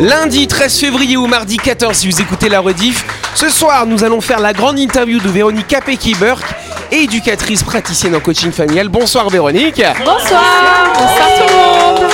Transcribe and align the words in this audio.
Lundi 0.00 0.46
13 0.46 0.78
février 0.78 1.16
ou 1.16 1.26
mardi 1.26 1.56
14 1.56 1.96
si 1.96 2.10
vous 2.10 2.20
écoutez 2.20 2.48
la 2.48 2.60
rediff. 2.60 3.04
Ce 3.34 3.48
soir, 3.48 3.86
nous 3.86 4.04
allons 4.04 4.20
faire 4.20 4.40
la 4.40 4.52
grande 4.52 4.78
interview 4.78 5.18
de 5.18 5.28
Véronique 5.28 5.68
Capecchi-Burke, 5.68 6.44
éducatrice 6.90 7.62
praticienne 7.62 8.14
en 8.14 8.20
coaching 8.20 8.52
familial. 8.52 8.88
Bonsoir 8.88 9.30
Véronique. 9.30 9.82
Bonsoir, 10.04 10.92
bonsoir 10.94 11.28
tout 11.36 11.48
le 11.48 12.02
monde. 12.02 12.12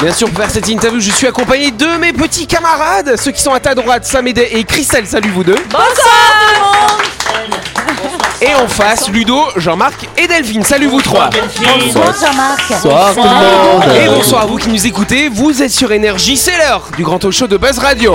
Bien 0.00 0.12
sûr, 0.12 0.28
pour 0.28 0.38
faire 0.38 0.50
cette 0.50 0.68
interview, 0.68 1.00
je 1.00 1.10
suis 1.10 1.26
accompagné 1.26 1.70
de 1.70 1.98
mes 1.98 2.12
petits 2.12 2.46
camarades, 2.46 3.16
ceux 3.16 3.30
qui 3.30 3.40
sont 3.40 3.52
à 3.52 3.60
ta 3.60 3.74
droite, 3.74 4.04
Sam 4.04 4.26
et, 4.26 4.30
et 4.30 4.64
Christelle. 4.64 5.06
Salut 5.06 5.30
vous 5.30 5.44
deux. 5.44 5.58
Bonsoir 5.70 6.41
Et 8.52 8.54
en 8.54 8.68
face, 8.68 9.08
Ludo, 9.08 9.40
Jean-Marc 9.56 10.08
et 10.18 10.26
Delphine. 10.26 10.62
Salut 10.62 10.86
vous 10.86 11.00
trois. 11.00 11.30
Bonsoir 11.30 12.14
Jean-Marc. 12.20 12.70
Bonsoir 12.70 13.14
tout 13.14 13.22
le 13.22 13.28
monde. 13.28 13.96
Et 13.96 14.08
bonsoir 14.08 14.42
à 14.42 14.46
vous 14.46 14.56
qui 14.56 14.68
nous 14.68 14.86
écoutez. 14.86 15.28
Vous 15.28 15.62
êtes 15.62 15.70
sur 15.70 15.92
Énergie, 15.92 16.36
c'est 16.36 16.56
l'heure 16.58 16.88
du 16.96 17.02
grand 17.02 17.18
talk 17.18 17.32
show 17.32 17.46
de 17.46 17.56
Buzz 17.56 17.78
Radio. 17.78 18.14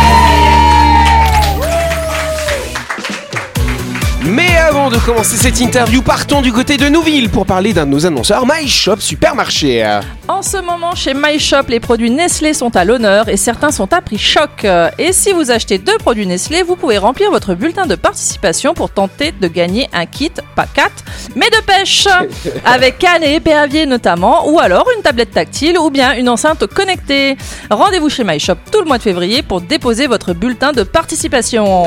Mais 4.23 4.55
avant 4.55 4.91
de 4.91 4.97
commencer 4.97 5.35
cette 5.35 5.59
interview, 5.61 6.03
partons 6.03 6.43
du 6.43 6.53
côté 6.53 6.77
de 6.77 6.87
Nouville 6.87 7.29
pour 7.29 7.47
parler 7.47 7.73
d'un 7.73 7.87
de 7.87 7.91
nos 7.91 8.05
annonceurs, 8.05 8.45
My 8.45 8.67
Shop 8.67 8.97
Supermarché. 8.99 9.99
En 10.27 10.43
ce 10.43 10.57
moment, 10.57 10.93
chez 10.93 11.15
My 11.15 11.39
Shop, 11.39 11.63
les 11.69 11.79
produits 11.79 12.11
Nestlé 12.11 12.53
sont 12.53 12.75
à 12.75 12.85
l'honneur 12.85 13.29
et 13.29 13.37
certains 13.37 13.71
sont 13.71 13.91
à 13.93 14.01
prix 14.01 14.19
choc. 14.19 14.65
Et 14.99 15.11
si 15.11 15.31
vous 15.31 15.49
achetez 15.49 15.79
deux 15.79 15.97
produits 15.97 16.27
Nestlé, 16.27 16.61
vous 16.61 16.75
pouvez 16.75 16.99
remplir 16.99 17.31
votre 17.31 17.55
bulletin 17.55 17.87
de 17.87 17.95
participation 17.95 18.75
pour 18.75 18.91
tenter 18.91 19.31
de 19.31 19.47
gagner 19.47 19.89
un 19.91 20.05
kit, 20.05 20.31
pas 20.55 20.67
4, 20.71 20.91
mais 21.35 21.49
de 21.49 21.61
pêche, 21.65 22.07
avec 22.65 22.99
canne 22.99 23.23
et 23.23 23.35
épervier 23.35 23.87
notamment, 23.87 24.47
ou 24.49 24.59
alors 24.59 24.87
une 24.95 25.01
tablette 25.01 25.31
tactile 25.31 25.79
ou 25.79 25.89
bien 25.89 26.13
une 26.13 26.29
enceinte 26.29 26.67
connectée. 26.67 27.37
Rendez-vous 27.71 28.09
chez 28.09 28.23
My 28.23 28.39
Shop 28.39 28.55
tout 28.71 28.81
le 28.81 28.85
mois 28.85 28.99
de 28.99 29.03
février 29.03 29.41
pour 29.41 29.61
déposer 29.61 30.05
votre 30.05 30.33
bulletin 30.33 30.73
de 30.73 30.83
participation. 30.83 31.85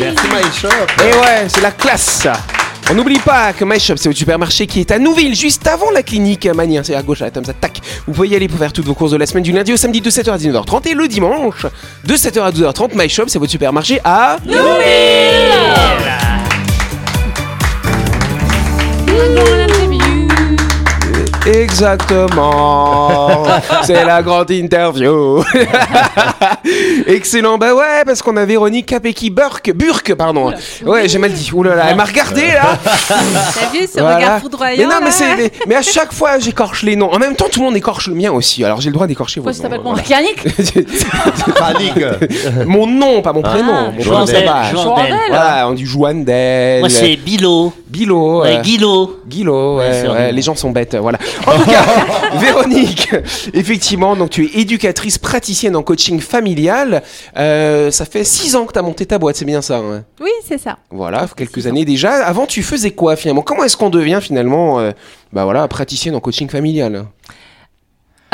Merci 0.00 0.26
My 0.28 0.52
Shop. 0.60 0.68
Et 1.04 1.15
ouais, 1.20 1.48
c'est 1.48 1.60
la 1.60 1.70
classe. 1.70 2.26
On 2.88 2.94
n'oublie 2.94 3.18
pas 3.18 3.52
que 3.52 3.64
My 3.64 3.80
Shop, 3.80 3.96
c'est 3.96 4.08
votre 4.08 4.18
supermarché 4.18 4.66
qui 4.66 4.80
est 4.80 4.90
à 4.92 4.98
Nouville, 4.98 5.34
juste 5.34 5.66
avant 5.66 5.90
la 5.90 6.02
clinique 6.02 6.46
Mania. 6.46 6.84
C'est 6.84 6.94
à 6.94 7.02
gauche, 7.02 7.18
là, 7.20 7.30
comme 7.30 7.44
ça, 7.44 7.52
tac. 7.52 7.80
Vous 8.06 8.12
pouvez 8.12 8.28
y 8.28 8.36
aller 8.36 8.46
pour 8.46 8.58
faire 8.58 8.72
toutes 8.72 8.84
vos 8.84 8.94
courses 8.94 9.10
de 9.10 9.16
la 9.16 9.26
semaine 9.26 9.42
du 9.42 9.50
lundi 9.50 9.72
au 9.72 9.76
samedi 9.76 10.00
de 10.00 10.10
7h 10.10 10.30
à 10.30 10.36
19h30 10.36 10.88
et 10.88 10.94
le 10.94 11.08
dimanche 11.08 11.66
de 12.04 12.14
7h 12.14 12.40
à 12.42 12.50
12h30. 12.52 12.90
My 12.94 13.08
Shop, 13.08 13.24
c'est 13.26 13.40
votre 13.40 13.50
supermarché 13.50 14.00
à 14.04 14.36
Exactement. 21.46 23.44
C'est 23.84 24.04
la 24.04 24.22
grande 24.22 24.50
interview. 24.50 25.42
Excellent. 27.06 27.58
Bah 27.58 27.74
ouais, 27.74 28.02
parce 28.04 28.22
qu'on 28.22 28.36
a 28.36 28.44
Véronique 28.44 28.86
Capecchi 28.86 29.30
Burke, 29.30 29.72
Burke, 29.74 30.14
pardon. 30.14 30.52
Ouais, 30.84 31.08
j'ai 31.08 31.18
mal 31.18 31.32
dit. 31.32 31.50
Ouh 31.52 31.62
là 31.62 31.74
là, 31.76 31.84
elle 31.90 31.96
m'a 31.96 32.04
regardé 32.04 32.46
là. 32.48 32.78
T'as 33.08 33.70
vu 33.72 33.86
ce 33.86 34.00
Voilà. 34.00 34.16
regard 34.16 34.40
foudroyant 34.40 34.76
Mais 34.78 34.84
non, 34.84 34.98
mais 35.00 35.06
là 35.06 35.10
c'est, 35.12 35.36
mais, 35.36 35.52
mais 35.68 35.74
à 35.76 35.82
chaque 35.82 36.12
fois 36.12 36.38
j'écorche 36.38 36.82
les 36.82 36.96
noms. 36.96 37.12
En 37.12 37.18
même 37.18 37.36
temps, 37.36 37.46
tout 37.50 37.60
le 37.60 37.66
monde 37.66 37.76
écorche 37.76 38.08
le 38.08 38.14
mien 38.14 38.32
aussi. 38.32 38.64
Alors 38.64 38.80
j'ai 38.80 38.90
le 38.90 38.94
droit 38.94 39.06
d'écorcher 39.06 39.40
vos 39.40 39.46
noms. 39.46 39.52
s'appelle 39.52 39.80
mon 39.82 39.94
mécanique. 39.94 40.44
Mon 42.66 42.86
nom, 42.86 43.22
pas 43.22 43.32
mon 43.32 43.42
prénom. 43.42 43.92
Mon 43.92 43.92
prénom, 43.92 44.26
ça 44.26 44.32
Joandel, 44.34 44.44
va. 44.46 44.70
Joandel. 44.70 45.14
Voilà, 45.28 45.68
on 45.68 45.72
dit 45.74 45.86
Joandel. 45.86 46.80
Moi, 46.80 46.88
c'est 46.88 47.16
Bilo. 47.16 47.72
Bilo. 47.96 48.42
Ouais, 48.42 48.58
euh, 48.58 48.60
Guilo. 48.60 49.20
Guilo, 49.26 49.78
ouais, 49.78 50.32
les 50.32 50.42
gens 50.42 50.54
sont 50.54 50.70
bêtes, 50.70 50.96
voilà. 50.96 51.18
En 51.46 51.58
tout 51.58 51.70
cas, 51.70 51.84
Véronique, 52.38 53.08
effectivement, 53.54 54.16
donc 54.16 54.30
tu 54.30 54.44
es 54.44 54.60
éducatrice 54.60 55.16
praticienne 55.18 55.74
en 55.76 55.82
coaching 55.82 56.20
familial. 56.20 57.02
Euh, 57.38 57.90
ça 57.90 58.04
fait 58.04 58.24
six 58.24 58.54
ans 58.54 58.66
que 58.66 58.72
tu 58.72 58.78
as 58.78 58.82
monté 58.82 59.06
ta 59.06 59.18
boîte, 59.18 59.36
c'est 59.36 59.44
bien 59.44 59.62
ça 59.62 59.78
hein? 59.78 60.04
Oui, 60.20 60.30
c'est 60.46 60.58
ça. 60.58 60.76
Voilà, 60.90 61.26
quelques 61.34 61.66
années 61.66 61.84
déjà. 61.84 62.24
Avant, 62.26 62.46
tu 62.46 62.62
faisais 62.62 62.90
quoi 62.90 63.16
finalement? 63.16 63.42
Comment 63.42 63.64
est-ce 63.64 63.76
qu'on 63.76 63.90
devient 63.90 64.20
finalement, 64.20 64.78
euh, 64.78 64.90
bah 65.32 65.44
voilà, 65.44 65.66
praticienne 65.68 66.14
en 66.14 66.20
coaching 66.20 66.50
familial? 66.50 67.06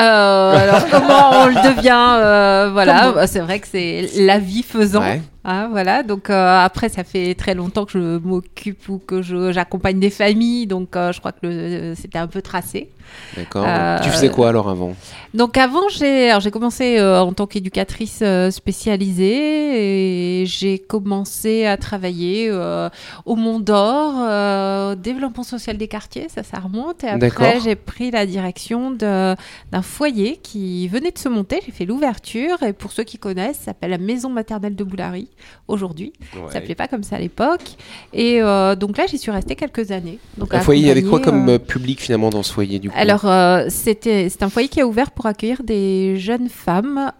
Euh, 0.00 0.56
alors 0.56 0.88
comment 0.90 1.42
on 1.42 1.46
le 1.46 1.74
devient 1.76 2.16
euh, 2.16 2.70
Voilà, 2.72 3.12
bah, 3.12 3.26
c'est 3.26 3.40
vrai 3.40 3.60
que 3.60 3.68
c'est 3.70 4.08
la 4.16 4.38
vie 4.38 4.62
faisant. 4.62 5.02
Ouais. 5.02 5.20
Hein, 5.44 5.68
voilà. 5.70 6.02
Donc 6.02 6.30
euh, 6.30 6.58
après, 6.64 6.88
ça 6.88 7.04
fait 7.04 7.34
très 7.34 7.54
longtemps 7.54 7.84
que 7.84 7.92
je 7.92 8.18
m'occupe 8.18 8.88
ou 8.88 8.98
que 8.98 9.22
je- 9.22 9.52
j'accompagne 9.52 9.98
des 10.00 10.10
familles, 10.10 10.66
donc 10.66 10.96
euh, 10.96 11.12
je 11.12 11.20
crois 11.20 11.32
que 11.32 11.38
le- 11.46 11.94
c'était 11.94 12.18
un 12.18 12.26
peu 12.28 12.42
tracé. 12.42 12.88
D'accord. 13.36 13.64
Euh, 13.66 13.98
Tu 14.02 14.08
faisais 14.08 14.30
quoi 14.30 14.48
alors 14.48 14.70
avant? 14.70 14.94
Donc 15.34 15.58
avant, 15.58 15.88
j'ai 15.90 16.30
commencé 16.50 16.98
euh, 16.98 17.20
en 17.20 17.32
tant 17.34 17.46
qu'éducatrice 17.46 18.20
euh, 18.22 18.50
spécialisée 18.50 20.42
et 20.42 20.46
j'ai 20.46 20.78
commencé 20.78 21.66
à 21.66 21.76
travailler 21.76 22.48
euh, 22.50 22.88
au 23.26 23.36
Mont 23.36 23.58
d'Or, 23.60 24.14
euh, 24.18 24.94
développement 24.94 25.42
social 25.42 25.76
des 25.76 25.88
quartiers, 25.88 26.28
ça, 26.28 26.42
ça 26.42 26.58
remonte. 26.58 27.04
Et 27.04 27.08
après, 27.08 27.60
j'ai 27.60 27.74
pris 27.74 28.10
la 28.10 28.24
direction 28.26 28.90
d'un 28.92 29.36
foyer 29.82 30.38
qui 30.42 30.88
venait 30.88 31.10
de 31.10 31.18
se 31.18 31.28
monter. 31.28 31.60
J'ai 31.66 31.72
fait 31.72 31.84
l'ouverture 31.84 32.62
et 32.62 32.72
pour 32.72 32.92
ceux 32.92 33.04
qui 33.04 33.18
connaissent, 33.18 33.58
ça 33.58 33.64
s'appelle 33.66 33.90
la 33.90 33.98
Maison 33.98 34.28
maternelle 34.30 34.76
de 34.76 34.84
Boulary 34.84 35.28
aujourd'hui. 35.68 36.12
Ça 36.32 36.54
s'appelait 36.54 36.74
pas 36.74 36.88
comme 36.88 37.02
ça 37.02 37.16
à 37.16 37.18
l'époque. 37.18 37.76
Et 38.12 38.42
euh, 38.42 38.74
donc 38.76 38.96
là, 38.98 39.06
j'y 39.06 39.18
suis 39.18 39.30
restée 39.30 39.56
quelques 39.56 39.90
années. 39.90 40.18
Donc 40.38 40.52
Un 40.54 40.60
foyer 40.60 40.90
avec 40.90 41.06
quoi 41.06 41.20
comme 41.20 41.48
euh, 41.48 41.58
public 41.58 42.00
finalement 42.00 42.30
dans 42.30 42.42
ce 42.42 42.52
foyer 42.52 42.78
du 42.78 42.90
coup? 42.90 42.96
Alors, 42.98 43.24
euh, 43.24 43.66
c'était 43.68 44.28
c'est 44.28 44.42
un 44.42 44.48
foyer 44.48 44.68
qui 44.68 44.80
est 44.80 44.84
ouvert 44.84 45.10
pour 45.10 45.26
accueillir 45.26 45.62
des 45.62 46.16
jeunes 46.18 46.48
femmes 46.48 47.12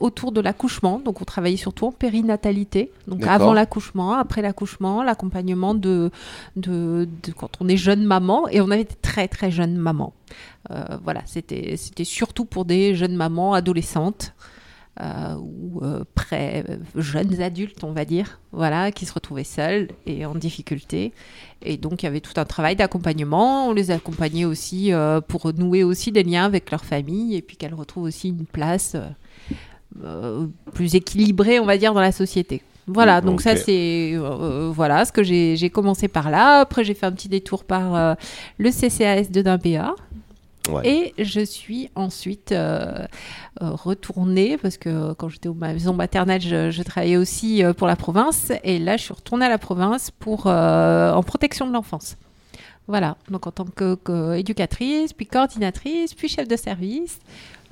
autour 0.00 0.32
de 0.32 0.40
l'accouchement. 0.40 0.98
Donc, 0.98 1.20
on 1.20 1.24
travaillait 1.24 1.58
surtout 1.58 1.86
en 1.86 1.92
périnatalité. 1.92 2.90
Donc, 3.06 3.26
avant 3.26 3.52
l'accouchement, 3.52 4.14
après 4.14 4.40
l'accouchement, 4.40 5.02
l'accompagnement 5.02 5.74
de, 5.74 6.10
de, 6.56 7.06
de 7.22 7.32
quand 7.32 7.50
on 7.60 7.68
est 7.68 7.76
jeune 7.76 8.04
maman. 8.04 8.48
Et 8.48 8.62
on 8.62 8.70
avait 8.70 8.84
des 8.84 8.94
très, 9.02 9.28
très 9.28 9.50
jeunes 9.50 9.76
mamans. 9.76 10.14
Euh, 10.70 10.84
voilà, 11.04 11.22
c'était 11.26 11.76
surtout 12.04 12.44
pour 12.44 12.64
des 12.64 12.94
jeunes 12.94 13.14
mamans 13.14 13.52
adolescentes. 13.52 14.32
Euh, 15.00 15.34
ou 15.36 15.80
euh, 15.82 16.04
près 16.14 16.64
euh, 16.68 16.76
jeunes 16.94 17.40
adultes, 17.42 17.84
on 17.84 17.92
va 17.92 18.04
dire, 18.04 18.40
voilà, 18.52 18.92
qui 18.92 19.06
se 19.06 19.12
retrouvaient 19.12 19.44
seuls 19.44 19.88
et 20.06 20.24
en 20.24 20.34
difficulté. 20.34 21.12
Et 21.62 21.76
donc, 21.76 22.02
il 22.02 22.06
y 22.06 22.08
avait 22.08 22.20
tout 22.20 22.32
un 22.36 22.44
travail 22.44 22.76
d'accompagnement. 22.76 23.68
On 23.68 23.72
les 23.72 23.90
accompagnait 23.90 24.44
aussi 24.44 24.92
euh, 24.92 25.20
pour 25.20 25.52
nouer 25.52 25.84
aussi 25.84 26.12
des 26.12 26.22
liens 26.22 26.44
avec 26.44 26.70
leur 26.70 26.84
famille 26.84 27.36
et 27.36 27.42
puis 27.42 27.56
qu'elles 27.56 27.74
retrouvent 27.74 28.04
aussi 28.04 28.28
une 28.28 28.46
place 28.46 28.96
plus 30.74 30.94
équilibrée, 30.94 31.58
on 31.58 31.64
va 31.66 31.78
dire, 31.78 31.94
dans 31.94 32.00
la 32.00 32.12
société. 32.12 32.62
Voilà, 32.88 33.20
donc 33.20 33.40
ça 33.40 33.56
c'est 33.56 34.12
euh, 34.14 34.70
voilà 34.72 35.04
ce 35.04 35.10
que 35.10 35.24
j'ai 35.24 35.56
j'ai 35.56 35.70
commencé 35.70 36.06
par 36.06 36.30
là. 36.30 36.60
Après 36.60 36.84
j'ai 36.84 36.94
fait 36.94 37.06
un 37.06 37.12
petit 37.12 37.28
détour 37.28 37.64
par 37.64 37.96
euh, 37.96 38.14
le 38.58 38.70
CCAS 38.70 39.28
de 39.30 39.42
Dimbéa. 39.42 39.94
Ouais. 40.70 41.12
Et 41.18 41.24
je 41.24 41.40
suis 41.40 41.90
ensuite 41.94 42.52
euh, 42.52 43.06
euh, 43.62 43.70
retournée, 43.70 44.56
parce 44.56 44.76
que 44.76 45.12
quand 45.14 45.28
j'étais 45.28 45.48
au 45.48 45.54
maison 45.54 45.94
maternelle, 45.94 46.40
je, 46.40 46.70
je 46.70 46.82
travaillais 46.82 47.16
aussi 47.16 47.62
euh, 47.64 47.72
pour 47.72 47.86
la 47.86 47.96
province. 47.96 48.52
Et 48.64 48.78
là, 48.78 48.96
je 48.96 49.02
suis 49.02 49.14
retournée 49.14 49.46
à 49.46 49.48
la 49.48 49.58
province 49.58 50.10
pour, 50.10 50.44
euh, 50.46 51.12
en 51.12 51.22
protection 51.22 51.66
de 51.66 51.72
l'enfance. 51.72 52.16
Voilà, 52.88 53.16
donc 53.30 53.46
en 53.46 53.50
tant 53.50 53.64
que, 53.64 53.96
que 53.96 54.36
éducatrice, 54.36 55.12
puis 55.12 55.26
coordinatrice, 55.26 56.14
puis 56.14 56.28
chef 56.28 56.46
de 56.46 56.56
service. 56.56 57.18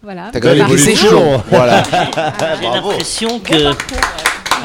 Voilà. 0.02 0.31
T'as 0.32 0.41
quand 0.41 0.49
même 0.49 0.67
évolution. 0.67 0.93
échelons. 0.93 1.43
Voilà. 1.49 1.82
J'ai 2.61 2.69
l'impression 2.69 3.38
que 3.38 3.73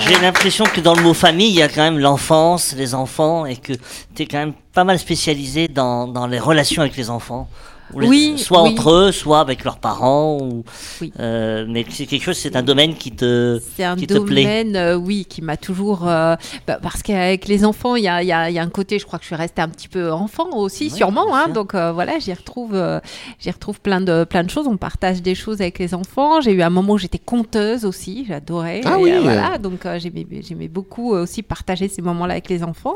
j'ai 0.08 0.20
l'impression 0.20 0.66
que 0.66 0.80
dans 0.80 0.96
le 0.96 1.02
mot 1.02 1.14
famille, 1.14 1.50
il 1.50 1.56
y 1.56 1.62
a 1.62 1.68
quand 1.68 1.82
même 1.82 2.00
l'enfance, 2.00 2.74
les 2.76 2.96
enfants, 2.96 3.46
et 3.46 3.58
que 3.58 3.74
tu 4.16 4.24
es 4.24 4.26
quand 4.26 4.38
même 4.38 4.54
pas 4.74 4.84
mal 4.84 4.98
spécialisé 4.98 5.68
dans, 5.68 6.08
dans 6.08 6.28
les 6.28 6.40
relations 6.40 6.82
avec 6.82 6.96
les 6.96 7.10
enfants. 7.10 7.48
Oui, 7.94 8.34
Soit 8.38 8.64
oui. 8.64 8.70
entre 8.70 8.92
eux, 8.92 9.12
soit 9.12 9.40
avec 9.40 9.64
leurs 9.64 9.78
parents. 9.80 10.38
Ou, 10.42 10.64
Oui. 11.02 11.12
euh, 11.20 11.66
mais 11.68 11.86
c'est 11.90 12.06
quelque 12.06 12.24
chose, 12.24 12.38
c'est 12.38 12.56
un 12.56 12.64
domaine 12.64 12.96
qui 12.96 13.12
te. 13.12 13.60
C'est 13.76 13.84
un 13.84 13.96
qui 13.96 14.08
te 14.08 14.18
plaît. 14.20 14.44
domaine, 14.44 14.76
euh, 14.76 14.96
oui, 14.96 15.26
qui 15.28 15.42
m'a 15.42 15.58
toujours. 15.58 16.08
euh, 16.08 16.36
bah, 16.68 16.80
parce 16.82 17.02
qu'avec 17.04 17.48
les 17.48 17.66
enfants, 17.66 17.96
il 17.96 18.04
y 18.04 18.08
a, 18.08 18.22
il 18.24 18.28
y 18.28 18.32
a- 18.32 18.50
il 18.50 18.54
y 18.56 18.60
a 18.60 18.64
un 18.64 18.70
côté, 18.70 19.00
je 19.00 19.06
crois 19.06 19.18
que 19.20 19.24
je 19.24 19.28
suis 19.28 19.36
restée 19.36 19.62
un 19.62 19.70
petit 19.70 19.88
peu 19.88 20.12
enfant 20.12 20.50
aussi, 20.58 20.90
sûrement. 20.90 21.36
Hein, 21.36 21.50
donc 21.50 21.76
euh, 21.76 21.92
voilà, 21.92 22.20
j'y 22.20 22.34
retrouve, 22.34 22.76
euh, 22.76 23.00
j'y 23.40 23.52
retrouve 23.52 23.80
plein 23.82 24.02
de, 24.02 24.24
plein 24.24 24.44
de 24.44 24.50
choses. 24.50 24.68
On 24.68 24.78
partage 24.78 25.22
des 25.22 25.36
choses 25.36 25.62
avec 25.62 25.80
les 25.80 25.94
enfants. 25.94 26.42
J'ai 26.42 26.52
eu 26.52 26.62
un 26.62 26.70
moment 26.70 26.94
où 26.94 26.98
j'étais 26.98 27.20
conteuse 27.20 27.86
aussi, 27.86 28.26
j'adorais. 28.28 28.82
Ah 28.86 28.98
Et, 29.00 29.04
oui. 29.04 29.12
euh, 29.12 29.20
voilà, 29.22 29.58
donc 29.58 29.86
euh, 29.86 29.98
j'aimais, 30.00 30.26
j'aimais 30.42 30.68
beaucoup 30.68 31.14
euh, 31.16 31.24
aussi 31.24 31.42
partager 31.44 31.88
ces 31.88 32.02
moments-là 32.02 32.34
avec 32.34 32.50
les 32.50 32.64
enfants. 32.64 32.96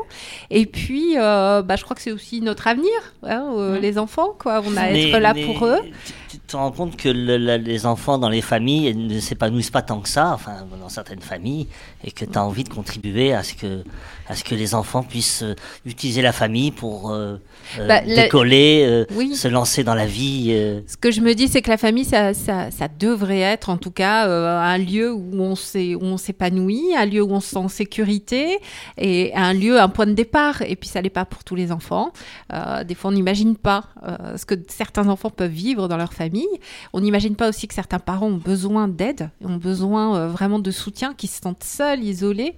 Et 0.50 0.66
puis, 0.66 1.14
euh, 1.18 1.62
bah, 1.62 1.76
je 1.76 1.84
crois 1.84 1.96
que 1.96 2.02
c'est 2.02 2.12
aussi 2.12 2.40
notre 2.40 2.66
avenir, 2.66 2.88
hein, 3.22 3.44
euh, 3.56 3.78
les 3.78 3.98
enfants, 3.98 4.34
quoi. 4.38 4.62
On 4.66 4.76
a 4.76 4.83
Être 4.90 5.18
là 5.18 5.34
mais 5.34 5.44
pour 5.44 5.64
eux. 5.66 5.80
Tu, 6.04 6.12
tu 6.30 6.38
te 6.40 6.56
rends 6.56 6.70
compte 6.72 6.96
que 6.96 7.08
le- 7.08 7.36
la- 7.36 7.58
les 7.58 7.86
enfants 7.86 8.18
dans 8.18 8.28
les 8.28 8.42
familles 8.42 8.94
ne 8.94 9.20
s'épanouissent 9.20 9.70
pas 9.70 9.82
tant 9.82 10.00
que 10.00 10.08
ça, 10.08 10.32
enfin 10.34 10.66
dans 10.80 10.88
certaines 10.88 11.20
familles, 11.20 11.68
et 12.04 12.10
que 12.10 12.24
tu 12.24 12.36
as 12.38 12.44
envie 12.44 12.64
de 12.64 12.68
contribuer 12.68 13.32
à 13.32 13.42
ce 13.42 13.54
que, 13.54 13.84
à 14.28 14.34
ce 14.34 14.44
que 14.44 14.54
les 14.54 14.74
enfants 14.74 15.02
puissent 15.02 15.42
euh, 15.42 15.54
utiliser 15.84 16.22
la 16.22 16.32
famille 16.32 16.70
pour 16.70 17.10
euh, 17.10 17.36
euh, 17.78 17.86
Bah, 17.88 18.00
décoller, 18.00 19.04
Oui. 19.14 19.34
se 19.34 19.48
lancer 19.48 19.84
dans 19.84 19.94
la 19.94 20.06
vie. 20.06 20.48
Ce 20.86 20.96
que 20.96 21.10
je 21.10 21.20
me 21.20 21.34
dis, 21.34 21.48
c'est 21.48 21.62
que 21.62 21.70
la 21.70 21.76
famille, 21.76 22.04
ça, 22.04 22.34
ça, 22.34 22.70
ça 22.70 22.88
devrait 22.88 23.40
être 23.40 23.70
en 23.70 23.76
tout 23.76 23.90
cas 23.90 24.26
un 24.26 24.78
lieu 24.78 25.12
où 25.12 25.40
on 25.40 26.16
s'épanouit, 26.16 26.94
un 26.96 27.06
lieu 27.06 27.22
où 27.22 27.30
on 27.32 27.40
se 27.40 27.50
sent 27.50 27.56
en 27.56 27.68
sécurité 27.68 28.58
et 28.98 29.32
un 29.34 29.52
lieu, 29.52 29.80
un 29.80 29.88
point 29.88 30.06
de 30.06 30.12
départ. 30.12 30.62
Et 30.62 30.76
puis 30.76 30.88
ça 30.88 31.02
n'est 31.02 31.10
pas 31.10 31.24
pour 31.24 31.44
tous 31.44 31.54
les 31.54 31.72
enfants. 31.72 32.12
Euh, 32.52 32.84
des 32.84 32.94
fois, 32.94 33.10
on 33.10 33.14
n'imagine 33.14 33.56
pas 33.56 33.84
euh, 34.06 34.36
ce 34.36 34.46
que 34.46 34.54
certains 34.68 35.08
enfants 35.08 35.30
peuvent 35.30 35.50
vivre 35.50 35.88
dans 35.88 35.96
leur 35.96 36.12
famille. 36.12 36.46
On 36.92 37.00
n'imagine 37.00 37.36
pas 37.36 37.48
aussi 37.48 37.68
que 37.68 37.74
certains 37.74 37.98
parents 37.98 38.28
ont 38.28 38.36
besoin 38.36 38.88
d'aide, 38.88 39.30
ont 39.44 39.56
besoin 39.56 40.16
euh, 40.16 40.28
vraiment 40.28 40.58
de 40.58 40.70
soutien, 40.70 41.14
qui 41.14 41.26
se 41.26 41.40
sentent 41.40 41.64
seuls, 41.64 42.02
isolés, 42.02 42.54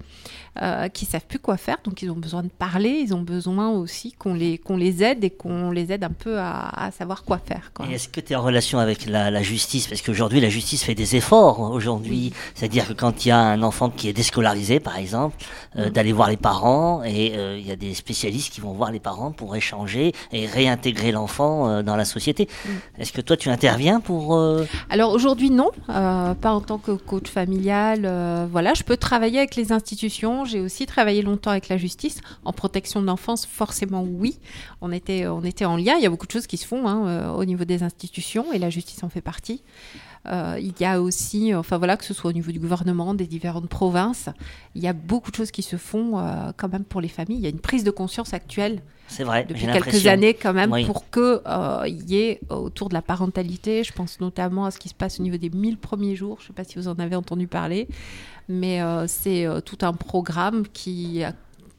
qui 0.95 1.05
savent 1.05 1.27
plus 1.27 1.39
quoi 1.39 1.56
faire. 1.57 1.79
Donc 1.85 2.03
ils 2.03 2.11
ont 2.11 2.17
besoin 2.17 2.43
de 2.43 2.49
parler, 2.49 2.91
ils 2.91 3.15
ont 3.15 3.23
besoin 3.23 3.71
aussi 3.71 4.13
qu'on 4.13 4.35
les, 4.35 4.59
qu'on 4.59 4.77
les 4.77 5.03
aide 5.03 5.25
et 5.25 5.31
qu'on 5.31 5.71
les 5.71 5.93
aide 5.93 6.05
un 6.05 6.11
peu 6.11 6.39
à, 6.39 6.69
à 6.87 6.91
savoir 6.91 7.25
quoi 7.25 7.39
faire. 7.39 7.71
quoi. 7.75 7.87
Et 7.91 7.95
est-ce 7.95 8.09
que 8.09 8.21
tu 8.21 8.33
es 8.33 8.37
en 8.37 8.43
relation 8.43 8.79
avec 8.79 9.07
la, 9.07 9.31
la 9.31 9.43
justice? 9.43 9.87
Parce 9.87 10.03
qu'aujourd'hui, 10.03 10.41
la 10.41 10.49
justice 10.49 10.83
fait 10.85 10.95
des 10.95 11.17
efforts. 11.17 11.61
Aujourd'hui, 11.61 12.33
c'est-à-dire 12.55 12.89
que 12.89 12.93
quand 12.93 13.25
il 13.25 13.29
y 13.29 13.33
a 13.33 13.39
un 13.39 13.63
enfant 13.63 13.91
qui 13.91 14.09
est 14.09 14.13
déscolarisé, 14.13 14.81
par 14.81 14.97
exemple, 14.97 15.37
euh, 15.77 15.91
d'aller 15.91 16.13
voir 16.13 16.29
les 16.29 16.37
parents, 16.37 17.03
et 17.05 17.33
euh, 17.37 17.59
il 17.59 17.67
y 17.67 17.71
a 17.73 17.77
des 17.77 17.95
spécialistes 17.95 18.53
qui 18.53 18.61
vont 18.61 18.73
voir 18.73 18.91
les 18.93 19.01
parents 19.01 19.33
pour 19.33 19.57
échanger 19.57 20.13
et 20.33 20.47
réintégrer 20.47 21.13
l'enfant 21.13 21.69
euh, 21.69 21.83
dans 21.83 21.97
la 21.97 22.05
société. 22.05 22.49
Est-ce 22.99 23.13
que 23.13 23.21
toi, 23.21 23.37
tu 23.37 23.49
interviens 23.51 24.01
pour 24.01 24.39
Alors 24.91 25.13
aujourd'hui 25.13 25.51
non, 25.51 25.71
pas 25.87 26.53
en 26.53 26.61
tant 26.61 26.79
que 26.79 26.93
coach 26.93 27.29
familial. 27.29 28.01
voilà, 28.51 28.75
je 28.75 28.83
peux 28.83 28.97
travailler 28.97 29.39
avec 29.39 29.57
les 29.57 29.73
institutions. 29.73 30.45
J'ai 30.45 30.61
aussi 30.61 30.87
travaillé 30.87 31.23
longtemps 31.23 31.46
avec 31.51 31.69
la 31.69 31.77
justice 31.77 32.21
en 32.45 32.53
protection 32.53 33.01
de 33.01 33.07
l'enfance. 33.07 33.47
Forcément 33.47 34.03
oui, 34.03 34.39
on 34.81 34.93
était 34.93 35.27
on 35.27 35.43
était 35.45 35.65
en 35.65 35.77
lien. 35.77 35.95
Il 35.97 36.03
y 36.03 36.07
a 36.07 36.11
beaucoup 36.11 36.27
de 36.27 36.33
choses 36.33 36.47
qui 36.47 36.57
se 36.57 36.67
font 36.67 36.87
hein, 36.87 37.07
euh, 37.07 37.31
au 37.31 37.45
niveau 37.45 37.65
des 37.65 37.83
institutions 37.83 38.53
et 38.53 38.59
la 38.59 38.71
justice 38.71 39.03
en 39.03 39.09
fait 39.09 39.21
partie. 39.21 39.63
Euh, 40.27 40.57
il 40.61 40.75
y 40.81 40.85
a 40.85 41.01
aussi, 41.01 41.55
enfin 41.55 41.79
voilà, 41.79 41.97
que 41.97 42.05
ce 42.05 42.15
soit 42.15 42.31
au 42.31 42.33
niveau 42.33 42.51
du 42.51 42.59
gouvernement, 42.59 43.15
des 43.15 43.27
différentes 43.27 43.69
provinces, 43.69 44.29
il 44.75 44.83
y 44.83 44.89
a 44.89 44.93
beaucoup 44.93 45.31
de 45.31 45.37
choses 45.37 45.51
qui 45.51 45.63
se 45.63 45.77
font 45.77 46.19
euh, 46.19 46.51
quand 46.57 46.69
même 46.73 46.85
pour 46.85 47.01
les 47.01 47.09
familles. 47.09 47.37
Il 47.39 47.43
y 47.43 47.47
a 47.47 47.51
une 47.51 47.61
prise 47.61 47.85
de 47.85 47.91
conscience 47.91 48.35
actuelle 48.35 48.83
C'est 49.09 49.23
vrai, 49.25 49.45
depuis 49.45 49.67
quelques 49.67 50.07
années 50.07 50.35
quand 50.35 50.53
même 50.53 50.73
Oui. 50.73 50.85
pour 50.85 51.09
que 51.11 51.43
euh, 51.47 51.89
y 51.89 52.17
ait 52.17 52.41
autour 52.51 52.89
de 52.89 52.95
la 52.95 53.03
parentalité, 53.03 53.85
je 53.85 53.93
pense 53.93 54.21
notamment 54.21 54.65
à 54.67 54.71
ce 54.71 54.79
qui 54.79 54.89
se 54.89 54.95
passe 54.95 55.21
au 55.21 55.23
niveau 55.23 55.37
des 55.37 55.51
1000 55.51 55.79
premiers 55.79 56.17
jours, 56.17 56.39
je 56.41 56.45
ne 56.45 56.47
sais 56.49 56.53
pas 56.55 56.65
si 56.65 56.77
vous 56.77 56.89
en 56.89 56.99
avez 56.99 57.15
entendu 57.15 57.47
parler, 57.47 57.87
mais 58.49 58.83
euh, 58.83 59.07
c'est 59.07 59.47
tout 59.65 59.79
un 59.83 59.93
programme 59.93 60.67
qui 60.73 61.23
a 61.23 61.33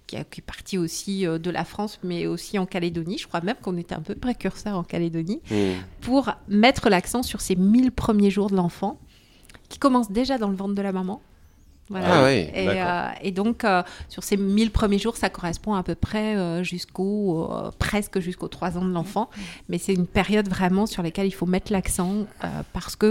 qui, 0.07 0.15
est 0.15 0.41
parti 0.45 0.77
aussi 0.77 1.27
euh, 1.27 1.37
de 1.37 1.51
la 1.51 1.65
France, 1.65 1.99
mais 2.03 2.25
aussi 2.27 2.57
en 2.57 2.65
Calédonie. 2.65 3.17
Je 3.17 3.27
crois 3.27 3.41
même 3.41 3.57
qu'on 3.61 3.77
était 3.77 3.95
un 3.95 4.01
peu 4.01 4.15
précurseur 4.15 4.77
en 4.77 4.83
Calédonie 4.83 5.41
Hmm. 5.49 5.73
pour 6.01 6.31
mettre 6.47 6.89
l'accent 6.89 7.23
sur 7.23 7.41
ces 7.41 7.55
1000 7.55 7.91
premiers 7.91 8.29
jours 8.29 8.49
de 8.49 8.55
l'enfant, 8.55 8.99
qui 9.69 9.79
commencent 9.79 10.11
déjà 10.11 10.37
dans 10.37 10.49
le 10.49 10.55
ventre 10.55 10.75
de 10.75 10.81
la 10.81 10.91
maman. 10.91 11.21
Voilà. 11.89 12.07
Ah 12.09 12.25
oui, 12.25 12.47
et, 12.53 12.65
d'accord. 12.65 12.81
euh, 12.85 13.07
et 13.21 13.31
donc, 13.31 13.63
euh, 13.63 13.81
sur 14.09 14.23
ces 14.23 14.35
1000 14.35 14.71
premiers 14.71 14.99
jours, 14.99 15.15
ça 15.15 15.29
correspond 15.29 15.73
à 15.73 15.83
peu 15.83 15.95
près 15.95 16.35
euh, 16.35 16.61
jusqu'au, 16.63 17.49
euh, 17.51 17.71
presque 17.79 18.19
jusqu'aux 18.19 18.49
3 18.49 18.77
ans 18.77 18.83
de 18.83 18.91
l'enfant. 18.91 19.29
Mais 19.69 19.77
c'est 19.77 19.93
une 19.93 20.05
période 20.07 20.49
vraiment 20.49 20.85
sur 20.85 21.01
laquelle 21.03 21.27
il 21.27 21.31
faut 21.31 21.45
mettre 21.45 21.71
l'accent 21.71 22.25
euh, 22.43 22.47
parce 22.73 22.95
qu'il 22.97 23.07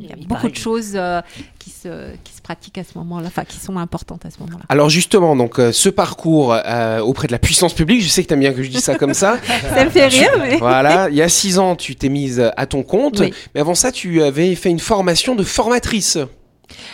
y 0.00 0.12
a 0.12 0.16
Il 0.16 0.26
beaucoup 0.26 0.40
paraît 0.42 0.50
de 0.50 0.56
choses 0.56 0.92
euh, 0.94 1.20
qui, 1.58 1.68
se, 1.70 2.14
qui 2.24 2.32
se 2.32 2.40
pratiquent 2.40 2.78
à 2.78 2.84
ce 2.84 2.96
moment-là, 2.98 3.26
enfin 3.28 3.44
qui 3.44 3.58
sont 3.58 3.76
importantes 3.76 4.24
à 4.24 4.30
ce 4.30 4.38
moment-là. 4.40 4.64
Alors 4.70 4.88
justement, 4.88 5.36
donc 5.36 5.58
euh, 5.58 5.70
ce 5.72 5.88
parcours 5.90 6.54
euh, 6.54 7.00
auprès 7.00 7.26
de 7.26 7.32
la 7.32 7.38
puissance 7.38 7.74
publique, 7.74 8.00
je 8.02 8.08
sais 8.08 8.22
que 8.22 8.28
t'aimes 8.28 8.40
bien 8.40 8.54
que 8.54 8.62
je 8.62 8.70
dise 8.70 8.80
ça 8.84 8.94
comme 8.96 9.14
ça. 9.14 9.36
Ça 9.74 9.84
me 9.84 9.90
fait 9.90 10.06
rire, 10.06 10.30
mais. 10.38 10.56
voilà, 10.56 11.08
il 11.10 11.16
y 11.16 11.22
a 11.22 11.28
six 11.28 11.58
ans, 11.58 11.76
tu 11.76 11.94
t'es 11.96 12.08
mise 12.08 12.40
à 12.56 12.66
ton 12.66 12.82
compte, 12.82 13.20
Oui. 13.20 13.34
mais 13.54 13.60
avant 13.60 13.74
ça, 13.74 13.92
tu 13.92 14.22
avais 14.22 14.54
fait 14.54 14.70
une 14.70 14.78
formation 14.78 15.34
de 15.34 15.42
formatrice. 15.42 16.18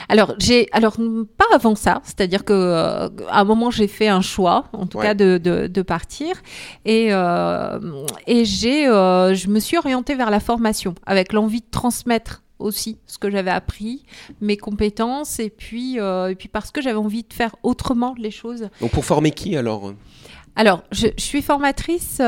Alors, 0.09 0.35
j'ai, 0.39 0.69
alors 0.73 0.97
pas 1.39 1.45
avant 1.55 1.75
ça, 1.75 2.01
c'est-à-dire 2.05 2.45
que 2.45 2.53
euh, 2.53 3.09
à 3.29 3.41
un 3.41 3.45
moment 3.45 3.71
j'ai 3.71 3.87
fait 3.89 4.09
un 4.09 4.21
choix, 4.21 4.65
en 4.73 4.87
tout 4.87 4.99
Ouais. 4.99 5.07
cas 5.07 5.15
de, 5.15 5.39
de, 5.39 5.67
de 5.69 5.83
partir, 5.83 6.37
et 6.85 7.09
euh, 7.13 7.79
et 8.27 8.45
j'ai, 8.45 8.87
euh, 8.89 9.35
je 9.35 9.49
me 9.49 9.61
suis 9.61 9.79
orientée 9.79 10.15
vers 10.15 10.31
la 10.31 10.41
formation 10.41 10.95
avec 11.07 11.33
l'envie 11.33 11.61
de 11.61 11.71
transmettre 11.71 12.43
aussi 12.59 12.99
ce 13.07 13.17
que 13.19 13.31
j'avais 13.31 13.51
appris, 13.53 14.05
mes 14.41 14.57
compétences, 14.59 15.39
et 15.39 15.49
puis 15.51 15.99
euh, 15.99 16.29
et 16.31 16.35
puis 16.35 16.49
parce 16.49 16.71
que 16.71 16.83
j'avais 16.83 16.99
envie 16.99 17.23
de 17.23 17.33
faire 17.33 17.55
autrement 17.63 18.15
les 18.19 18.31
choses. 18.31 18.69
Donc 18.81 18.91
pour 18.91 19.05
former 19.05 19.31
qui 19.31 19.57
alors? 19.57 19.95
Alors, 20.57 20.83
je, 20.93 21.07
je 21.17 21.23
suis 21.23 21.43
formatrice 21.43 22.21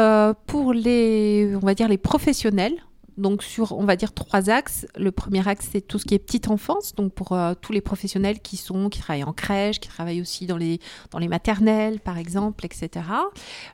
pour 0.46 0.72
les, 0.72 1.54
on 1.60 1.66
va 1.66 1.74
dire 1.74 1.88
les 1.88 1.98
professionnels. 1.98 2.74
Donc 3.18 3.42
sur, 3.42 3.72
on 3.78 3.84
va 3.84 3.96
dire 3.96 4.12
trois 4.12 4.48
axes. 4.48 4.86
Le 4.96 5.12
premier 5.12 5.46
axe, 5.46 5.68
c'est 5.72 5.80
tout 5.80 5.98
ce 5.98 6.04
qui 6.04 6.14
est 6.14 6.18
petite 6.18 6.48
enfance, 6.48 6.94
donc 6.94 7.12
pour 7.12 7.32
euh, 7.32 7.54
tous 7.60 7.72
les 7.72 7.80
professionnels 7.80 8.40
qui 8.40 8.56
sont, 8.56 8.88
qui 8.88 9.00
travaillent 9.00 9.24
en 9.24 9.32
crèche, 9.32 9.80
qui 9.80 9.88
travaillent 9.88 10.20
aussi 10.20 10.46
dans 10.46 10.56
les 10.56 10.80
dans 11.10 11.18
les 11.18 11.28
maternelles, 11.28 12.00
par 12.00 12.18
exemple, 12.18 12.64
etc. 12.64 13.04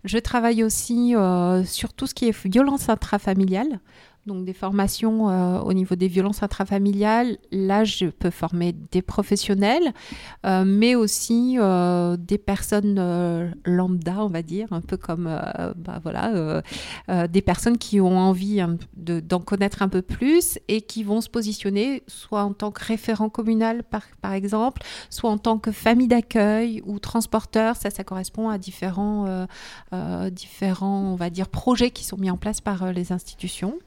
Je 0.04 0.18
travaille 0.18 0.64
aussi 0.64 1.14
euh, 1.14 1.64
sur 1.64 1.92
tout 1.92 2.06
ce 2.06 2.14
qui 2.14 2.26
est 2.26 2.46
violence 2.46 2.88
intrafamiliale. 2.88 3.80
Donc 4.28 4.44
des 4.44 4.52
formations 4.52 5.30
euh, 5.30 5.58
au 5.60 5.72
niveau 5.72 5.96
des 5.96 6.06
violences 6.06 6.42
intrafamiliales. 6.42 7.38
Là, 7.50 7.84
je 7.84 8.06
peux 8.06 8.28
former 8.30 8.74
des 8.92 9.00
professionnels, 9.00 9.94
euh, 10.44 10.64
mais 10.66 10.94
aussi 10.94 11.56
euh, 11.58 12.16
des 12.18 12.36
personnes 12.36 13.00
lambda, 13.64 14.16
on 14.18 14.28
va 14.28 14.42
dire, 14.42 14.68
un 14.72 14.82
peu 14.82 14.96
comme 14.98 15.24
bah, 15.24 16.00
voilà, 16.02 16.62
des 17.26 17.42
personnes 17.42 17.78
qui 17.78 18.00
ont 18.00 18.18
envie 18.18 18.60
de- 18.96 19.20
d'en 19.20 19.40
connaître 19.40 19.82
un 19.82 19.88
peu 19.88 20.02
plus 20.02 20.58
et 20.68 20.82
qui 20.82 21.02
vont 21.02 21.20
se 21.20 21.30
positionner 21.30 22.02
soit 22.06 22.42
en 22.42 22.52
tant 22.52 22.70
que 22.70 22.84
référent 22.84 23.30
communal, 23.30 23.82
par, 23.82 24.02
par 24.20 24.34
exemple, 24.34 24.82
soit 25.08 25.30
en 25.30 25.38
tant 25.38 25.58
que 25.58 25.72
famille 25.72 26.08
d'accueil 26.08 26.82
ou 26.84 26.98
transporteur. 26.98 27.76
Ça, 27.76 27.88
ça 27.90 28.04
correspond 28.04 28.50
à 28.50 28.58
différents, 28.58 29.46
différents, 30.30 31.12
on 31.12 31.16
va 31.16 31.30
dire, 31.30 31.48
projets 31.48 31.90
qui 31.90 32.04
sont 32.04 32.18
mis 32.18 32.30
en 32.30 32.36
place 32.36 32.60
par 32.60 32.92
les 32.92 33.12
institutions. 33.12 33.78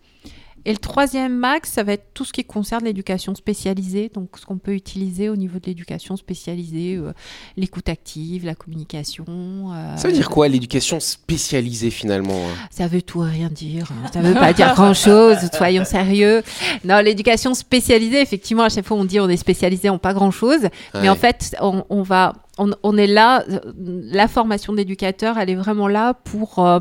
Et 0.66 0.72
le 0.72 0.78
troisième 0.78 1.36
max, 1.36 1.72
ça 1.72 1.84
va 1.84 1.94
être 1.94 2.08
tout 2.14 2.24
ce 2.26 2.34
qui 2.34 2.44
concerne 2.44 2.86
l'éducation 2.86 3.34
spécialisée, 3.36 4.12
donc 4.14 4.30
ce 4.40 4.46
qu'on 4.46 4.58
peut 4.58 4.74
utiliser 4.74 5.30
au 5.30 5.36
niveau 5.36 5.60
de 5.60 5.66
l'éducation 5.66 6.16
spécialisée, 6.18 6.96
euh, 6.98 7.14
l'écoute 7.58 7.90
active, 7.90 8.46
la 8.46 8.56
communication. 8.56 9.26
euh, 9.28 9.98
Ça 9.98 10.08
veut 10.08 10.14
dire 10.14 10.30
quoi 10.30 10.48
l'éducation 10.48 11.00
spécialisée 11.00 11.90
finalement 11.90 12.36
hein? 12.48 12.68
Ça 12.70 12.88
veut 12.88 13.02
tout 13.02 13.24
et 13.24 13.30
rien 13.30 13.50
dire. 13.50 13.88
hein. 13.92 14.10
Ça 14.14 14.22
veut 14.22 14.34
pas 14.34 14.54
dire 14.54 14.74
grand 14.74 14.94
chose. 14.94 15.38
Soyons 15.54 15.86
sérieux. 15.86 16.44
Non, 16.84 17.00
l'éducation 17.00 17.54
spécialisée, 17.54 18.22
effectivement, 18.22 18.64
à 18.64 18.70
chaque 18.70 18.86
fois 18.86 18.98
on 18.98 19.06
dit 19.06 19.20
on 19.20 19.30
est 19.30 19.38
spécialisé 19.38 19.90
en 19.90 19.98
pas 19.98 20.14
grand 20.14 20.32
chose, 20.32 20.68
mais 20.94 21.10
en 21.10 21.16
fait 21.16 21.56
on, 21.62 21.84
on 21.90 22.02
va 22.04 22.34
on, 22.58 22.98
est 22.98 23.08
là, 23.08 23.44
euh, 23.50 23.60
la 23.76 24.28
formation 24.28 24.74
d'éducateur, 24.74 25.38
elle 25.38 25.50
est 25.50 25.56
vraiment 25.56 25.88
là 25.88 26.14
pour 26.14 26.60
euh, 26.60 26.80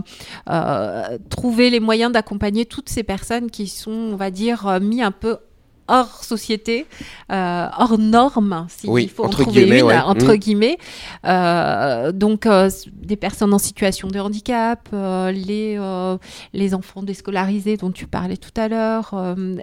euh, 0.48 1.18
trouver 1.28 1.70
les 1.70 1.80
moyens 1.80 2.12
d'accompagner 2.12 2.66
toutes 2.66 2.88
ces 2.88 3.02
personnes 3.02 3.50
qui 3.50 3.68
sont, 3.68 3.90
on 3.90 4.16
va 4.16 4.30
dire, 4.30 4.80
mis 4.80 5.02
un 5.02 5.12
peu 5.12 5.38
hors 5.90 6.24
société, 6.24 6.86
euh, 7.32 7.66
hors 7.76 7.98
normes, 7.98 8.66
s'il 8.68 8.88
Oui, 8.90 9.08
faut 9.08 9.24
en 9.24 9.26
entre 9.26 9.42
trouver 9.42 9.62
guillemets, 9.62 9.80
une, 9.80 9.86
ouais. 9.86 9.98
entre 9.98 10.32
Mm. 10.34 10.36
guillemets. 10.36 10.78
Euh, 11.26 12.12
donc, 12.12 12.46
euh, 12.46 12.70
des 12.92 13.16
personnes 13.16 13.52
en 13.52 13.58
situation 13.58 14.08
de 14.08 14.18
handicap, 14.20 14.88
les, 14.92 15.78
les 16.52 16.74
enfants 16.74 17.02
déscolarisés 17.02 17.76
dont 17.76 17.90
tu 17.90 18.06
parlais 18.06 18.36
tout 18.36 18.54
à 18.56 18.68
l'heure, 18.68 19.14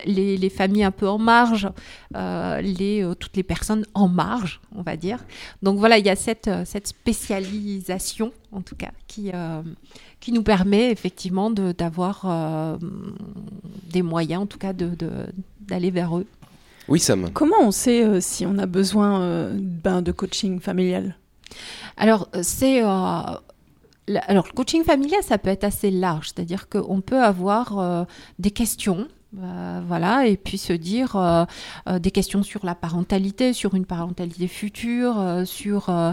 les, 0.06 0.38
les 0.38 0.50
familles 0.50 0.84
un 0.84 0.92
peu 0.92 1.08
en 1.08 1.18
marge, 1.18 1.70
les, 2.14 3.06
toutes 3.20 3.36
les 3.38 3.44
personnes 3.44 3.86
en 3.94 4.08
marge, 4.08 4.60
on 4.76 4.82
va 4.82 4.96
dire. 4.98 5.20
Donc 5.64 5.80
voilà, 5.80 5.98
il 5.98 6.06
y 6.06 6.10
a 6.10 6.16
cette, 6.16 6.50
cette 6.66 6.88
spécialisation, 6.88 8.32
en 8.52 8.62
tout 8.62 8.76
cas, 8.76 8.92
qui, 9.08 9.32
qui 10.28 10.34
nous 10.34 10.44
permet 10.44 10.92
effectivement 10.92 11.50
de- 11.50 11.72
d'avoir 11.72 12.24
euh, 12.26 12.76
des 13.90 14.02
moyens, 14.02 14.42
en 14.44 14.46
tout 14.46 14.58
cas, 14.58 14.74
de- 14.74 14.94
de- 14.94 15.26
d'aller 15.62 15.90
vers 15.90 16.18
eux. 16.18 16.26
Oui, 16.90 17.00
Sam. 17.00 17.30
Comment 17.34 17.56
on 17.62 17.72
sait 17.72 18.04
euh, 18.04 18.20
si 18.20 18.46
on 18.46 18.58
a 18.58 18.66
besoin 18.66 19.22
euh, 19.22 19.54
ben, 19.58 20.02
de 20.02 20.12
coaching 20.12 20.60
familial? 20.60 21.16
Alors, 21.96 22.28
c'est. 22.42 22.84
euh, 22.84 22.88
alors, 22.88 24.46
le 24.48 24.54
coaching 24.54 24.84
familial, 24.84 25.24
ça 25.24 25.38
peut 25.38 25.50
être 25.50 25.64
assez 25.64 25.92
large. 25.92 26.28
C'est-à-dire 26.36 26.68
qu'on 26.68 27.00
peut 27.00 27.24
avoir 27.24 27.80
euh, 27.80 28.04
des 28.38 28.52
questions. 28.52 29.08
euh, 29.42 29.82
voilà, 29.88 30.26
et 30.28 30.36
puis 30.38 30.58
se 30.58 30.72
dire 30.74 31.16
euh, 31.18 31.44
euh, 31.90 32.00
des 32.00 32.12
questions 32.12 32.44
sur 32.44 32.66
la 32.66 32.76
parentalité, 32.76 33.52
sur 33.54 33.76
une 33.76 33.86
parentalité 33.86 34.48
future, 34.48 35.20
euh, 35.20 35.44
sur, 35.46 35.90
euh, 35.90 36.12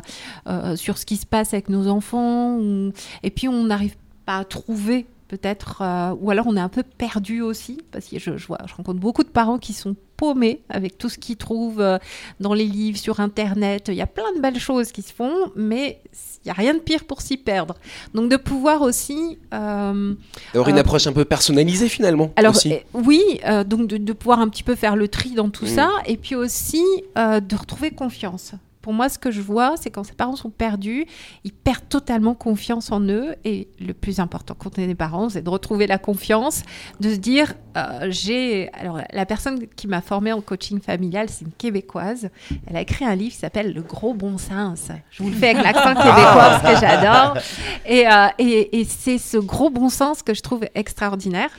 euh, 0.48 0.74
sur 0.76 0.98
ce 0.98 1.06
qui 1.06 1.16
se 1.16 1.24
passe 1.26 1.52
avec 1.54 1.68
nos 1.68 1.86
enfants. 1.88 2.56
ou- 2.58 2.92
Et 3.22 3.30
puis 3.30 3.46
on 3.48 3.64
n'arrive 3.64 3.94
pas 4.26 4.38
à 4.38 4.44
trouver 4.44 5.06
peut-être, 5.28 5.80
euh, 5.82 6.14
ou 6.20 6.30
alors 6.30 6.46
on 6.46 6.56
est 6.56 6.60
un 6.60 6.68
peu 6.68 6.82
perdu 6.82 7.40
aussi, 7.40 7.78
parce 7.90 8.06
que 8.06 8.18
je, 8.18 8.36
je 8.36 8.46
vois, 8.46 8.58
je 8.66 8.74
rencontre 8.74 9.00
beaucoup 9.00 9.24
de 9.24 9.28
parents 9.28 9.58
qui 9.58 9.72
sont 9.72 9.96
paumés 10.16 10.60
avec 10.68 10.96
tout 10.96 11.08
ce 11.08 11.18
qu'ils 11.18 11.36
trouvent 11.38 11.80
euh, 11.80 11.98
dans 12.38 12.54
les 12.54 12.66
livres, 12.66 12.98
sur 12.98 13.18
Internet. 13.20 13.86
Il 13.88 13.94
y 13.94 14.02
a 14.02 14.06
plein 14.06 14.32
de 14.36 14.40
belles 14.40 14.60
choses 14.60 14.92
qui 14.92 15.02
se 15.02 15.12
font, 15.12 15.34
mais 15.56 16.00
il 16.12 16.46
n'y 16.46 16.50
a 16.50 16.54
rien 16.54 16.74
de 16.74 16.78
pire 16.78 17.04
pour 17.04 17.20
s'y 17.20 17.36
perdre. 17.36 17.74
Donc 18.14 18.30
de 18.30 18.36
pouvoir 18.36 18.82
aussi... 18.82 19.38
euh, 19.52 20.14
D'avoir 20.52 20.68
une 20.68 20.78
approche 20.78 21.06
un 21.08 21.12
peu 21.12 21.24
personnalisée 21.24 21.88
finalement. 21.88 22.30
alors 22.36 22.54
aussi. 22.54 22.74
oui, 22.92 23.20
donc 23.66 23.88
de, 23.88 23.96
de 23.96 24.12
pouvoir 24.12 24.38
un 24.40 24.48
petit 24.48 24.62
peu 24.62 24.74
faire 24.76 24.94
le 24.94 25.08
tri 25.08 25.30
dans 25.30 25.48
tout 25.48 25.64
Mm. 25.64 25.68
ça, 25.68 25.90
et 26.06 26.16
puis 26.16 26.34
aussi 26.36 26.84
de 27.16 27.56
retrouver 27.56 27.90
confiance. 27.90 28.52
Pour 28.84 28.92
moi, 28.92 29.08
ce 29.08 29.18
que 29.18 29.30
je 29.30 29.40
vois, 29.40 29.76
c'est 29.78 29.88
quand 29.90 30.04
ces 30.04 30.12
parents 30.12 30.36
sont 30.36 30.50
perdus, 30.50 31.06
ils 31.42 31.54
perdent 31.54 31.88
totalement 31.88 32.34
confiance 32.34 32.92
en 32.92 33.00
eux. 33.00 33.34
Et 33.46 33.68
le 33.80 33.94
plus 33.94 34.20
important 34.20 34.54
quand 34.58 34.78
on 34.78 34.82
est 34.82 34.86
des 34.86 34.94
parents, 34.94 35.30
c'est 35.30 35.40
de 35.40 35.48
retrouver 35.48 35.86
la 35.86 35.96
confiance, 35.96 36.64
de 37.00 37.08
se 37.08 37.16
dire, 37.16 37.54
euh, 37.78 38.08
j'ai... 38.10 38.70
Alors, 38.74 39.00
la 39.10 39.24
personne 39.24 39.66
qui 39.74 39.86
m'a 39.88 40.02
formée 40.02 40.34
en 40.34 40.42
coaching 40.42 40.82
familial, 40.82 41.30
c'est 41.30 41.46
une 41.46 41.52
Québécoise. 41.52 42.28
Elle 42.66 42.76
a 42.76 42.82
écrit 42.82 43.06
un 43.06 43.14
livre 43.14 43.32
qui 43.32 43.38
s'appelle 43.38 43.72
Le 43.72 43.80
gros 43.80 44.12
bon 44.12 44.36
sens. 44.36 44.88
Je 45.10 45.22
vous 45.22 45.30
le 45.30 45.34
fais 45.34 45.48
avec 45.50 45.64
l'accent 45.64 45.94
québécois 45.94 46.60
parce 46.60 46.74
que 46.74 46.80
j'adore. 46.86 47.38
Et, 47.86 48.06
euh, 48.06 48.26
et, 48.38 48.80
et 48.80 48.84
c'est 48.84 49.16
ce 49.16 49.38
gros 49.38 49.70
bon 49.70 49.88
sens 49.88 50.22
que 50.22 50.34
je 50.34 50.42
trouve 50.42 50.66
extraordinaire. 50.74 51.56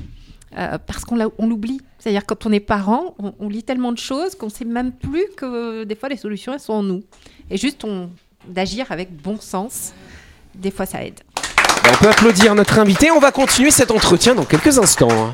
euh, 0.57 0.77
parce 0.85 1.03
qu'on 1.03 1.15
l'oublie. 1.15 1.81
C'est-à-dire 2.05 2.27
quand 2.27 2.45
on 2.45 2.51
est 2.51 2.59
parent, 2.59 3.15
on, 3.17 3.33
on 3.39 3.49
lit 3.49 3.63
tellement 3.63 3.91
de 3.91 3.97
choses 3.97 4.35
qu'on 4.35 4.49
sait 4.49 4.63
même 4.63 4.91
plus 4.91 5.25
que 5.35 5.85
des 5.85 5.95
fois 5.95 6.07
les 6.07 6.17
solutions 6.17 6.53
elles 6.53 6.59
sont 6.59 6.73
en 6.73 6.83
nous. 6.83 7.01
Et 7.49 7.57
juste 7.57 7.83
on 7.83 8.11
d'agir 8.47 8.91
avec 8.91 9.11
bon 9.11 9.39
sens, 9.39 9.91
des 10.53 10.69
fois 10.69 10.85
ça 10.85 11.03
aide. 11.03 11.21
Bah, 11.35 11.89
on 11.91 12.03
peut 12.03 12.09
applaudir 12.09 12.53
notre 12.53 12.77
invité. 12.77 13.09
On 13.09 13.17
va 13.17 13.31
continuer 13.31 13.71
cet 13.71 13.89
entretien 13.89 14.35
dans 14.35 14.45
quelques 14.45 14.77
instants. 14.77 15.33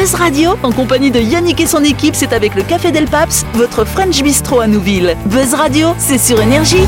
Buzz 0.00 0.14
Radio, 0.14 0.52
en 0.62 0.72
compagnie 0.72 1.10
de 1.10 1.20
Yannick 1.20 1.60
et 1.60 1.66
son 1.66 1.84
équipe, 1.84 2.14
c'est 2.14 2.32
avec 2.32 2.54
le 2.54 2.62
Café 2.62 2.90
Del 2.90 3.04
Paps, 3.04 3.44
votre 3.52 3.84
French 3.84 4.22
Bistro 4.22 4.60
à 4.60 4.66
Nouville. 4.66 5.14
Buzz 5.26 5.52
Radio, 5.52 5.88
c'est 5.98 6.16
sur 6.16 6.40
Énergie. 6.40 6.86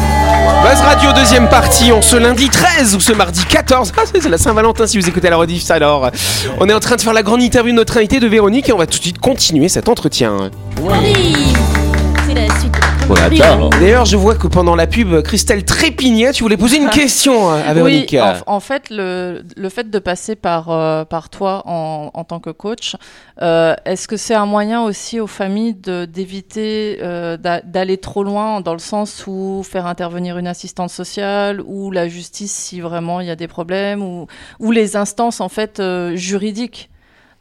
Buzz 0.63 0.81
Radio, 0.81 1.13
deuxième 1.13 1.47
partie, 1.51 1.93
on 1.93 2.01
ce 2.01 2.17
lundi 2.17 2.49
13 2.49 2.95
ou 2.95 3.01
ce 3.01 3.13
mardi 3.13 3.45
14. 3.45 3.93
Ah, 3.99 4.05
c'est 4.07 4.31
la 4.31 4.39
Saint-Valentin 4.39 4.87
si 4.87 4.99
vous 4.99 5.07
écoutez 5.07 5.29
la 5.29 5.37
rediff, 5.37 5.63
ça 5.63 5.75
alors. 5.75 6.11
On 6.59 6.71
est 6.71 6.73
en 6.73 6.81
train 6.81 6.97
de 6.97 7.03
faire 7.03 7.13
la 7.13 7.23
grande 7.23 7.43
interview 7.43 7.73
de 7.73 7.77
notre 7.77 7.99
invité 7.99 8.19
de 8.19 8.27
Véronique 8.27 8.71
et 8.71 8.73
on 8.73 8.79
va 8.79 8.87
tout 8.87 8.97
de 8.97 9.03
suite 9.03 9.19
continuer 9.19 9.69
cet 9.69 9.91
entretien. 9.91 10.51
On 13.11 13.15
attend. 13.15 13.69
D'ailleurs, 13.71 14.05
je 14.07 14.17
vois 14.17 14.35
que 14.37 14.47
pendant 14.47 14.75
la 14.75 14.87
pub, 14.87 15.21
Christelle 15.23 15.65
trépignait. 15.65 16.33
Tu 16.33 16.43
voulais 16.43 16.57
poser 16.57 16.77
une 16.79 16.89
question 16.89 17.51
hein, 17.51 17.61
à 17.67 17.75
Véronique. 17.75 18.11
Oui, 18.13 18.21
en, 18.21 18.55
en 18.55 18.61
fait, 18.61 18.89
le, 18.91 19.43
le 19.57 19.69
fait 19.69 19.91
de 19.91 19.99
passer 19.99 20.35
par, 20.37 20.71
euh, 20.71 21.05
par 21.05 21.29
toi 21.29 21.63
en, 21.67 22.11
en 22.15 22.25
tant 22.25 22.41
que 22.41 22.51
coach, 22.51 22.97
euh, 23.43 23.75
est-ce 23.85 24.09
que 24.09 24.17
c'est 24.17 24.35
un 24.35 24.47
moyen 24.47 24.83
aussi 24.83 25.21
aux 25.21 25.27
familles 25.27 25.75
d'éviter 25.75 26.99
euh, 27.03 27.37
d'a- 27.37 27.61
d'aller 27.63 27.99
trop 27.99 28.23
loin 28.25 28.61
dans 28.61 28.73
le 28.73 28.79
sens 28.79 29.25
où 29.27 29.63
faire 29.69 29.87
intervenir 29.87 30.39
une 30.39 30.47
assistante 30.47 30.91
sociale 30.91 31.61
ou 31.67 31.91
la 31.91 32.09
justice 32.09 32.53
si 32.53 32.81
vraiment 32.81 33.21
il 33.21 33.27
y 33.27 33.31
a 33.31 33.37
des 33.37 33.49
problèmes 33.49 34.03
ou, 34.03 34.27
ou 34.61 34.71
les 34.71 34.97
instances 34.97 35.41
en 35.41 35.49
fait 35.49 35.81
euh, 35.81 36.15
juridiques 36.17 36.89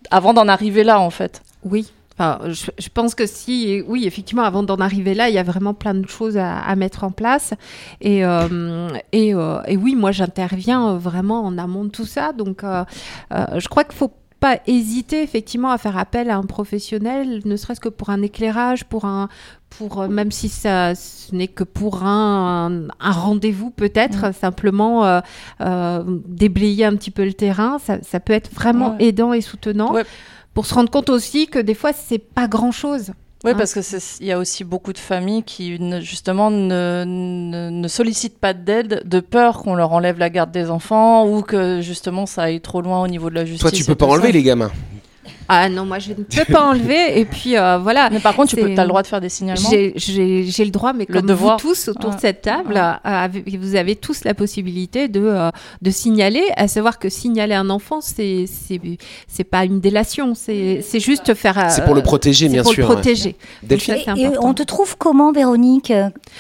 avant 0.10 0.34
d'en 0.34 0.48
arriver 0.48 0.84
là 0.84 1.00
en 1.00 1.12
fait? 1.12 1.42
Oui. 1.64 1.92
Enfin, 2.22 2.52
je, 2.52 2.70
je 2.78 2.90
pense 2.94 3.16
que 3.16 3.26
si, 3.26 3.82
oui, 3.88 4.06
effectivement, 4.06 4.44
avant 4.44 4.62
d'en 4.62 4.76
arriver 4.76 5.16
là, 5.16 5.28
il 5.30 5.34
y 5.34 5.40
a 5.40 5.44
vraiment 5.44 5.74
plein 5.74 5.96
de 5.96 6.08
choses 6.08 6.38
à, 6.38 6.60
à 6.60 6.76
mettre 6.76 7.04
en 7.04 7.10
place. 7.10 7.54
Et, 8.00 8.24
euh, 8.24 8.90
et, 9.12 9.34
euh, 9.34 9.60
et 9.68 9.76
oui, 9.76 9.96
moi, 9.96 10.12
j'interviens 10.12 10.90
euh, 10.90 10.98
vraiment 11.00 11.44
en 11.44 11.58
amont 11.58 11.84
de 11.86 11.90
tout 11.90 12.06
ça. 12.06 12.32
Donc, 12.32 12.64
euh, 12.64 12.84
je 13.32 13.68
crois 13.68 13.84
qu'il 13.86 13.96
faut 13.96 14.14
pas 14.40 14.60
hésiter 14.68 15.22
effectivement 15.24 15.72
à 15.72 15.78
faire 15.80 15.98
appel 15.98 16.30
à 16.30 16.38
un 16.38 16.44
professionnel, 16.44 17.42
ne 17.46 17.56
serait-ce 17.56 17.80
que 17.80 17.90
pour 17.90 18.10
un 18.12 18.22
éclairage, 18.22 18.86
pour 18.86 19.06
un, 19.06 19.28
pour 19.70 20.08
même 20.08 20.32
si 20.32 20.50
ça 20.50 20.94
ce 20.96 21.34
n'est 21.36 21.48
que 21.48 21.64
pour 21.64 22.04
un, 22.04 22.88
un 23.00 23.12
rendez-vous 23.12 23.70
peut-être, 23.72 24.34
simplement 24.34 25.06
euh, 25.06 25.22
euh, 25.62 26.04
déblayer 26.28 26.86
un 26.86 26.96
petit 26.96 27.12
peu 27.12 27.24
le 27.24 27.34
terrain, 27.34 27.78
ça, 27.80 27.98
ça 28.02 28.20
peut 28.20 28.34
être 28.34 28.52
vraiment 28.54 28.92
Ouais. 28.96 29.06
aidant 29.06 29.32
et 29.34 29.42
soutenant. 29.42 29.94
Ouais. 29.94 30.06
Pour 30.54 30.66
se 30.66 30.74
rendre 30.74 30.90
compte 30.90 31.10
aussi 31.10 31.48
que 31.48 31.60
des 31.60 31.74
fois 31.74 31.92
c'est 31.94 32.20
pas 32.20 32.48
grand-chose. 32.48 33.12
Oui, 33.44 33.52
Hein. 33.52 33.56
parce 33.58 33.74
que 33.74 33.82
c'est- 33.82 34.20
il 34.22 34.28
y 34.28 34.32
a 34.32 34.38
aussi 34.38 34.64
beaucoup 34.64 34.94
de 34.94 35.00
familles 35.00 35.42
qui 35.44 35.80
ne- 35.80 36.00
justement 36.00 36.52
ne, 36.52 37.04
ne, 37.08 37.70
ne 37.72 37.88
sollicitent 37.88 38.38
pas 38.38 38.54
d'aide 38.54 39.02
de 39.06 39.20
peur 39.20 39.64
qu'on 39.64 39.74
leur 39.74 39.94
enlève 39.94 40.20
la 40.20 40.30
garde 40.30 40.52
des 40.52 40.70
enfants 40.70 41.26
ou 41.28 41.42
que 41.42 41.82
justement 41.82 42.28
ça 42.28 42.44
aille 42.44 42.62
trop 42.62 42.82
loin 42.82 43.02
au 43.02 43.08
niveau 43.08 43.30
de 43.32 43.36
la 43.36 43.46
justice. 43.46 43.62
Toi, 43.62 43.72
tu 43.72 43.84
peux 43.84 43.96
pas 43.96 44.06
enlever 44.06 44.28
ça. 44.28 44.34
les 44.34 44.44
gamins. 44.44 44.70
Ah 45.48 45.70
non, 45.70 45.86
moi 45.86 46.00
je 46.00 46.10
ne 46.10 46.16
peux 46.16 46.52
pas 46.52 46.64
enlever. 46.64 47.20
Et 47.20 47.26
puis 47.26 47.58
euh, 47.58 47.78
voilà. 47.78 48.10
Mais 48.10 48.20
par 48.20 48.36
contre, 48.36 48.50
tu 48.50 48.56
peux, 48.56 48.66
as 48.66 48.82
le 48.84 48.88
droit 48.88 49.02
de 49.02 49.08
faire 49.08 49.22
des 49.22 49.30
signalements. 49.30 49.70
J'ai- 49.70 49.94
le 50.66 50.70
droit, 50.72 50.94
mais 50.94 51.06
Le 51.08 51.14
comme 51.14 51.26
devoir. 51.28 51.58
vous 51.58 51.70
tous 51.70 51.88
autour 51.90 52.12
Ouais. 52.12 52.16
de 52.16 52.22
cette 52.22 52.42
table, 52.42 52.74
Ouais. 52.74 52.80
euh, 52.80 52.94
avez- 53.04 53.58
vous 53.58 53.76
avez 53.76 53.96
tous 53.96 54.24
la 54.24 54.34
possibilité 54.34 55.08
de, 55.08 55.22
euh, 55.24 55.50
de 55.82 55.92
signaler, 55.92 56.44
à 56.56 56.68
savoir 56.68 57.00
que 57.00 57.10
signaler 57.10 57.54
un 57.56 57.70
enfant, 57.70 58.00
c'est 58.02 58.46
c'est 58.48 58.80
c'est 59.28 59.44
pas 59.44 59.66
une 59.66 59.80
délation, 59.80 60.34
c'est 60.36 60.82
c'est 60.82 61.00
juste 61.00 61.34
faire. 61.34 61.58
euh, 61.58 61.64
C'est 61.70 61.84
pour 61.86 61.96
le 61.96 62.02
protéger, 62.04 62.48
c'est 62.48 62.54
bien 62.54 62.64
pour 62.64 62.74
sûr. 62.74 62.88
le 62.88 62.94
protéger. 62.94 63.36
Delphine 63.64 63.96
Donc 63.96 64.04
ça, 64.06 64.14
c'est 64.16 64.22
Et 64.22 64.38
on 64.40 64.54
te 64.54 64.64
trouve 64.64 64.98
comment, 64.98 65.32
Véronique? 65.32 65.92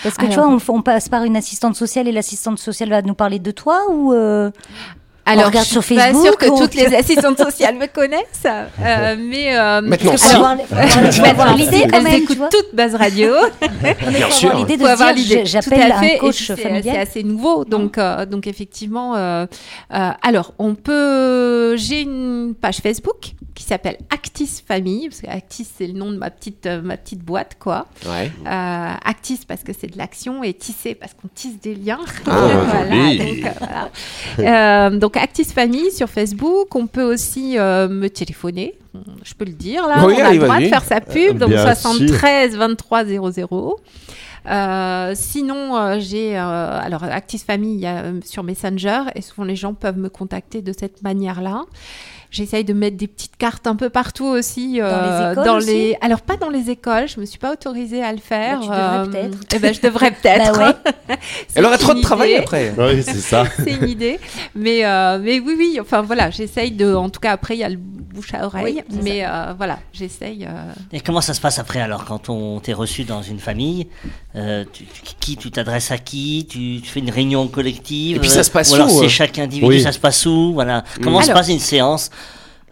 Parce 0.03 0.15
que 0.15 0.25
tu 0.27 0.33
vois, 0.35 0.47
on, 0.47 0.57
on 0.73 0.81
passe 0.81 1.09
par 1.09 1.23
une 1.23 1.35
assistante 1.35 1.75
sociale 1.75 2.07
et 2.07 2.11
l'assistante 2.11 2.59
sociale 2.59 2.89
va 2.89 3.01
nous 3.01 3.13
parler 3.15 3.39
de 3.39 3.51
toi 3.51 3.79
ou 3.91 4.13
Alors, 5.25 5.45
regarde 5.47 5.65
je 5.67 5.71
sur 5.71 5.83
suis 5.83 5.95
pas 5.95 6.05
Facebook, 6.07 6.25
sûre 6.25 6.37
que 6.37 6.57
toutes 6.57 6.73
les 6.73 6.95
assistantes 6.95 7.37
sociales 7.37 7.75
me 7.75 7.85
connaissent, 7.87 8.45
euh, 8.45 9.15
mais 9.19 9.55
euh, 9.57 9.81
Maintenant, 9.81 10.17
si. 10.17 10.35
avoir, 10.35 11.55
l'idée 11.55 11.83
quand 11.89 11.97
elles 11.97 12.03
même, 12.03 12.21
écoutes 12.23 12.37
vois. 12.37 12.49
toute 12.49 12.73
base 12.73 12.95
radio. 12.95 13.33
Bien 13.81 14.29
sûr. 14.31 14.49
avoir 14.49 14.65
l'idée 14.65 14.77
de 14.77 14.85
avoir 14.87 15.13
dire, 15.13 15.23
l'idée. 15.37 15.45
j'appelle 15.45 15.91
un 15.91 16.17
coach 16.17 16.35
puis 16.37 16.45
c'est- 16.45 16.55
C'est 16.55 16.61
familial. 16.63 16.97
assez 16.97 17.23
nouveau, 17.23 17.65
donc 17.65 17.97
euh, 17.97 18.25
donc 18.25 18.47
effectivement. 18.47 19.15
euh, 19.15 19.45
euh, 19.93 20.09
alors 20.23 20.53
on 20.59 20.75
peut. 20.75 21.75
J'ai 21.77 22.01
une 22.01 22.53
page 22.59 22.77
Facebook 22.77 23.33
qui 23.53 23.63
s'appelle 23.63 23.97
Actis 24.11 24.63
Famille 24.67 25.09
parce 25.09 25.21
que 25.21 25.29
Actis 25.29 25.67
c'est 25.77 25.85
le 25.87 25.93
nom 25.93 26.11
de 26.11 26.17
ma 26.17 26.29
petite 26.31 26.65
euh, 26.65 26.81
ma 26.81 26.97
petite 26.97 27.19
boîte 27.23 27.57
quoi. 27.59 27.85
Ouais. 28.05 28.31
Euh, 28.47 28.93
Actis 29.05 29.41
parce 29.47 29.61
que 29.63 29.71
c'est 29.77 29.87
de 29.87 29.97
l'action 29.97 30.43
et 30.43 30.53
tisser 30.53 30.95
parce 30.95 31.13
qu'on 31.13 31.27
tisse 31.33 31.59
des 31.61 31.75
liens. 31.75 31.99
Ah, 32.27 32.47
joli. 32.89 33.17
donc, 33.17 33.45
euh, 33.45 33.49
voilà. 34.39 34.85
Euh, 34.85 34.89
donc 35.11 35.21
Actis 35.21 35.43
Famille 35.45 35.91
sur 35.91 36.09
Facebook. 36.09 36.73
On 36.73 36.87
peut 36.87 37.03
aussi 37.03 37.57
euh, 37.57 37.89
me 37.89 38.09
téléphoner. 38.09 38.75
Je 39.23 39.33
peux 39.33 39.43
le 39.43 39.51
dire 39.51 39.85
là. 39.87 40.05
Oui, 40.05 40.15
on 40.17 40.23
a 40.23 40.33
le 40.33 40.39
droit 40.39 40.59
de 40.59 40.67
faire 40.67 40.83
sa 40.83 41.01
pub. 41.01 41.37
Donc 41.37 41.49
Bien 41.49 41.63
73 41.75 42.55
23 42.55 43.05
00. 43.05 43.79
Euh, 44.49 45.11
sinon, 45.13 45.75
euh, 45.75 45.97
j'ai 45.99 46.37
euh, 46.37 46.41
alors 46.41 47.03
Actis 47.03 47.43
euh, 47.49 48.19
sur 48.23 48.43
Messenger 48.43 49.03
et 49.13 49.21
souvent 49.21 49.43
les 49.43 49.55
gens 49.55 49.73
peuvent 49.73 49.97
me 49.97 50.09
contacter 50.09 50.61
de 50.61 50.73
cette 50.77 51.03
manière-là. 51.03 51.65
J'essaye 52.31 52.63
de 52.63 52.71
mettre 52.73 52.95
des 52.97 53.07
petites 53.07 53.35
cartes 53.37 53.67
un 53.67 53.75
peu 53.75 53.89
partout 53.89 54.25
aussi. 54.25 54.79
euh, 54.81 55.33
écoles 55.33 55.45
dans 55.45 55.57
aussi 55.57 55.67
les... 55.67 55.97
Alors 56.01 56.21
pas 56.21 56.37
dans 56.37 56.49
les 56.49 56.69
écoles, 56.69 57.07
je 57.09 57.19
me 57.19 57.25
suis 57.25 57.37
pas 57.37 57.51
autorisée 57.51 58.01
à 58.01 58.11
le 58.13 58.19
faire. 58.19 58.61
Bah, 58.61 59.03
tu 59.05 59.09
devrais 59.11 59.27
peut-être. 59.29 59.37
Eh 59.55 59.59
ben, 59.59 59.73
je 59.73 59.81
devrais 59.81 60.11
peut-être. 60.21 60.57
Bah 60.57 60.77
Elle 61.55 61.65
aura 61.65 61.77
trop 61.77 61.93
de 61.93 62.01
travail 62.01 62.35
après. 62.35 62.73
Oui, 62.77 63.03
c'est 63.03 63.15
ça. 63.19 63.43
C'est 63.57 63.71
une 63.73 63.89
idée. 63.89 64.17
Mais, 64.55 64.85
euh, 64.85 65.19
mais 65.21 65.39
oui, 65.41 65.55
oui, 65.57 65.77
enfin 65.81 66.01
voilà, 66.01 66.29
j'essaye 66.29 66.71
de. 66.71 66.93
En 66.95 67.09
tout 67.09 67.19
cas, 67.19 67.31
après, 67.33 67.55
il 67.55 67.59
y 67.59 67.63
a 67.65 67.69
le 67.69 67.77
bouche 67.77 68.33
à 68.33 68.45
oreille. 68.45 68.83
Oui, 68.89 68.99
mais 69.03 69.25
euh, 69.25 69.53
voilà, 69.57 69.79
j'essaye. 69.93 70.45
euh, 70.45 70.71
Et 70.93 70.99
comment 71.01 71.21
ça 71.21 71.33
se 71.33 71.41
passe 71.41 71.59
après 71.59 71.79
alors 71.81 72.05
quand 72.05 72.29
on 72.29 72.59
t'est 72.59 72.73
reçu 72.73 73.03
dans 73.03 73.21
une 73.21 73.39
famille 73.39 73.87
euh, 74.35 74.65
tu, 74.71 74.85
Qui 75.19 75.37
tu 75.37 75.51
t'adresses 75.51 75.91
à 75.91 75.97
qui? 75.97 76.45
Tu, 76.49 76.79
tu 76.83 76.89
fais 76.89 76.99
une 76.99 77.09
réunion 77.09 77.47
collective? 77.47 78.17
Et 78.17 78.19
puis 78.19 78.29
ça 78.29 78.43
se 78.43 78.51
passe 78.51 78.71
Ou 78.71 78.75
alors 78.75 78.93
où, 78.93 78.99
c'est 78.99 79.05
euh? 79.05 79.09
chaque 79.09 79.39
individu 79.39 79.65
Oui. 79.67 79.81
Ça 79.81 79.91
se 79.91 79.99
passe 79.99 80.25
où? 80.25 80.53
Voilà. 80.53 80.83
Comment 81.01 81.21
se 81.21 81.31
passe 81.31 81.49
une 81.49 81.59
séance 81.59 82.09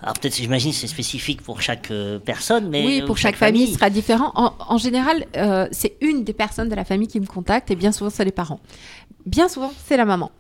alors 0.01 0.13
peut-être, 0.13 0.36
j'imagine, 0.36 0.72
c'est 0.72 0.88
spécifique 0.88 1.41
pour 1.41 1.62
chaque 1.62 1.91
euh, 1.91 2.20
personne, 2.20 2.70
mais 2.70 2.86
oui, 2.86 3.00
euh, 3.01 3.06
pour 3.06 3.18
chaque 3.18 3.36
famille, 3.36 3.68
ce 3.68 3.74
sera 3.74 3.89
différent. 3.89 4.32
En, 4.36 4.53
en 4.70 4.77
général, 4.77 5.25
euh, 5.36 5.68
c'est 5.72 5.98
une 6.00 6.24
des 6.24 6.32
personnes 6.34 6.70
de 6.70 6.75
la 6.75 6.86
famille 6.86 7.08
qui 7.10 7.20
me 7.20 7.25
contacte 7.25 7.70
et 7.72 7.75
bien 7.75 7.91
souvent, 7.91 8.10
c'est 8.10 8.24
les 8.24 8.32
parents. 8.32 8.62
Bien 9.25 9.50
souvent, 9.50 9.74
c'est 9.86 9.98
la 9.98 10.06
maman. 10.06 10.32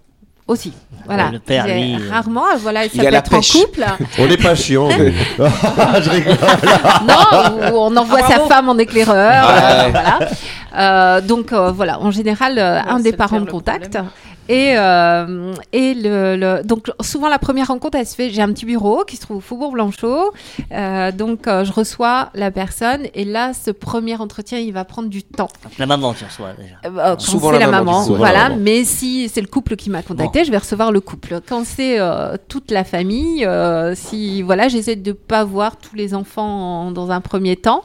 Aussi. 0.47 0.73
Voilà. 1.05 1.29
le 1.29 1.37
père, 1.37 1.67
lui, 1.67 1.95
Rarement, 2.09 2.45
voilà, 2.57 2.83
ça 2.85 2.89
il 2.95 3.01
a 3.01 3.03
peut 3.03 3.09
la 3.11 3.17
être 3.19 3.33
en 3.35 3.39
couple. 3.41 3.85
On 4.17 4.25
n'est 4.25 4.35
pas 4.37 4.55
chiant. 4.55 4.87
mais- 4.87 5.11
je 5.37 6.09
rigole. 6.09 6.37
non, 7.07 7.75
on 7.77 7.95
envoie 7.95 8.27
sa 8.27 8.39
femme 8.47 8.67
en 8.67 8.77
éclaireur. 8.79 9.45
Ah 9.47 9.81
euh, 9.81 9.85
ouais. 9.85 9.91
voilà. 9.91 10.19
Euh, 10.75 11.21
donc 11.21 11.53
euh, 11.53 11.71
voilà, 11.71 11.99
en 11.99 12.09
général, 12.09 12.57
euh, 12.57 12.79
un 12.81 12.99
des 12.99 13.13
parents 13.13 13.39
me 13.39 13.45
contacte. 13.45 13.99
Et, 14.49 14.73
euh, 14.77 15.53
et 15.71 15.93
le, 15.93 16.35
le- 16.35 16.63
donc 16.63 16.91
souvent 17.01 17.29
la 17.29 17.37
première 17.39 17.67
rencontre, 17.67 17.97
elle 17.97 18.07
se 18.07 18.15
fait. 18.15 18.29
J'ai 18.31 18.41
un 18.41 18.51
petit 18.51 18.65
bureau 18.65 19.03
qui 19.07 19.15
se 19.15 19.21
trouve 19.21 19.37
au 19.37 19.41
Faubourg 19.41 19.71
Blanchot, 19.71 20.33
Euh, 20.71 21.11
donc 21.11 21.47
euh, 21.47 21.63
je 21.63 21.71
reçois 21.71 22.29
la 22.33 22.49
personne 22.51 23.03
et 23.13 23.25
là, 23.25 23.53
ce 23.53 23.69
premier 23.71 24.15
entretien, 24.19 24.57
il 24.59 24.73
va 24.73 24.85
prendre 24.85 25.07
du 25.09 25.21
temps. 25.23 25.49
La 25.77 25.85
maman, 25.85 26.13
tu 26.13 26.25
reçois 26.25 26.49
déjà. 26.57 26.75
Euh, 26.85 26.89
bah, 26.89 27.09
quand 27.11 27.19
Souvent 27.19 27.51
c'est 27.53 27.59
la 27.59 27.65
la 27.65 27.71
maman, 27.71 27.91
maman, 27.91 28.03
souvent 28.03 28.23
la 28.23 28.29
voilà. 28.31 28.49
maman. 28.49 28.61
Mais 28.61 28.83
si 28.83 29.29
c'est 29.29 29.41
le 29.41 29.47
couple 29.47 29.75
qui 29.75 29.89
m'a 29.91 30.01
contacté, 30.01 30.43
je 30.45 30.51
vais 30.51 30.57
recevoir 30.57 30.91
le 30.91 30.99
couple. 30.99 31.39
Quand 31.47 31.63
c'est 31.65 31.99
euh, 31.99 32.35
toute 32.47 32.71
la 32.71 32.83
famille, 32.83 33.45
euh, 33.45 33.93
si 33.95 34.41
voilà, 34.41 34.67
j'essaie 34.67 34.95
de 34.95 35.11
pas 35.11 35.43
voir 35.43 35.77
tous 35.77 35.95
les 35.95 36.13
enfants 36.15 36.87
en- 36.87 36.91
dans 36.91 37.11
un 37.11 37.21
premier 37.21 37.55
temps. 37.55 37.83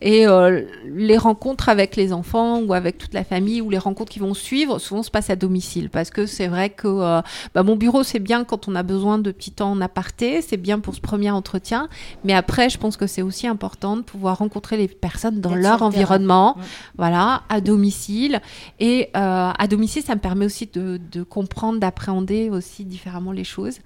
Et 0.00 0.26
euh, 0.26 0.62
les 0.86 1.16
rencontres 1.16 1.68
avec 1.68 1.96
les 1.96 2.12
enfants 2.12 2.60
ou 2.60 2.74
avec 2.74 2.98
toute 2.98 3.14
la 3.14 3.24
famille 3.24 3.60
ou 3.60 3.70
les 3.70 3.78
rencontres 3.78 4.12
qui 4.12 4.18
vont 4.18 4.34
suivre, 4.34 4.78
souvent 4.78 5.02
se 5.02 5.10
passent 5.10 5.30
à 5.30 5.36
domicile. 5.36 5.90
Parce 5.90 6.10
que 6.10 6.26
c'est 6.26 6.48
vrai 6.48 6.70
que 6.70 6.88
euh, 6.88 7.22
bah, 7.54 7.62
mon 7.62 7.76
bureau 7.76 8.02
c'est 8.02 8.18
bien 8.18 8.44
quand 8.44 8.68
on 8.68 8.74
a 8.74 8.82
besoin 8.82 9.18
de 9.18 9.30
petits 9.30 9.52
temps 9.52 9.72
en 9.72 9.80
aparté, 9.80 10.42
c'est 10.42 10.56
bien 10.56 10.78
pour 10.80 10.94
ce 10.94 11.00
premier 11.00 11.30
entretien, 11.30 11.88
mais 12.24 12.32
après 12.32 12.68
je 12.68 12.78
pense 12.78 12.96
que 12.96 13.06
c'est 13.06 13.22
aussi 13.22 13.46
important 13.46 13.96
de 13.96 14.02
pouvoir 14.02 14.38
rencontrer 14.38 14.76
les 14.76 14.88
personnes 14.88 15.40
dans 15.40 15.54
leur 15.54 15.82
environnement, 15.82 16.56
voilà, 16.96 17.42
à 17.48 17.60
domicile. 17.60 18.40
Et 18.80 19.10
euh, 19.16 19.50
à 19.56 19.66
domicile, 19.68 20.02
ça 20.02 20.14
me 20.14 20.20
permet 20.20 20.44
aussi 20.44 20.66
de, 20.72 21.00
de 21.10 21.22
comprendre, 21.22 21.78
d'appréhender 21.78 22.50
aussi 22.50 22.84
différemment 22.84 23.32
les 23.32 23.44
choses. 23.44 23.78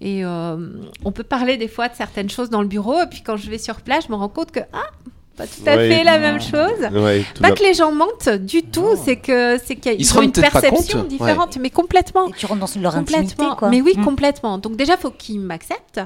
Et 0.00 0.24
on 0.26 1.12
peut 1.12 1.24
parler 1.24 1.56
des 1.56 1.68
fois 1.68 1.88
de 1.88 1.94
certaines 1.94 2.28
choses 2.28 2.50
dans 2.50 2.60
le 2.60 2.68
bureau, 2.68 3.00
et 3.00 3.06
puis 3.06 3.22
quand 3.22 3.36
je 3.36 3.48
vais 3.50 3.58
sur 3.58 3.80
place, 3.80 4.04
je 4.06 4.12
me 4.12 4.16
rends 4.16 4.28
compte 4.28 4.50
que 4.50 4.60
ah, 4.72 4.90
pas 5.36 5.46
tout 5.46 5.62
à 5.66 5.72
fait 5.76 6.02
la 6.04 6.18
même 6.18 6.40
chose. 6.40 6.80
Ouais, 6.92 7.24
Pas 7.40 7.50
que 7.52 7.62
les 7.62 7.74
gens 7.74 7.92
mentent 7.92 8.28
du 8.28 8.62
tout, 8.62 8.96
c'est 9.04 9.16
que 9.16 9.58
c'est 9.64 9.76
qu'il 9.76 9.86
y 9.86 9.94
a 9.94 9.98
Ils 9.98 10.00
ils 10.00 10.04
se 10.06 10.12
ont 10.14 10.20
rendent 10.22 10.24
une 10.36 10.42
perception 10.42 11.04
différente, 11.04 11.56
mais 11.60 11.70
complètement. 11.70 12.28
Et 12.28 12.32
tu 12.32 12.46
rentres 12.46 12.60
dans 12.74 12.80
leur 12.80 12.96
intimité, 12.96 13.22
Complètement. 13.34 13.56
quoi. 13.56 13.68
Mais 13.70 13.80
oui, 13.80 13.94
Mm. 13.96 14.04
complètement. 14.04 14.58
Donc 14.58 14.76
déjà, 14.76 14.96
faut 14.96 15.10
qu'ils 15.10 15.40
m'acceptent. 15.40 16.00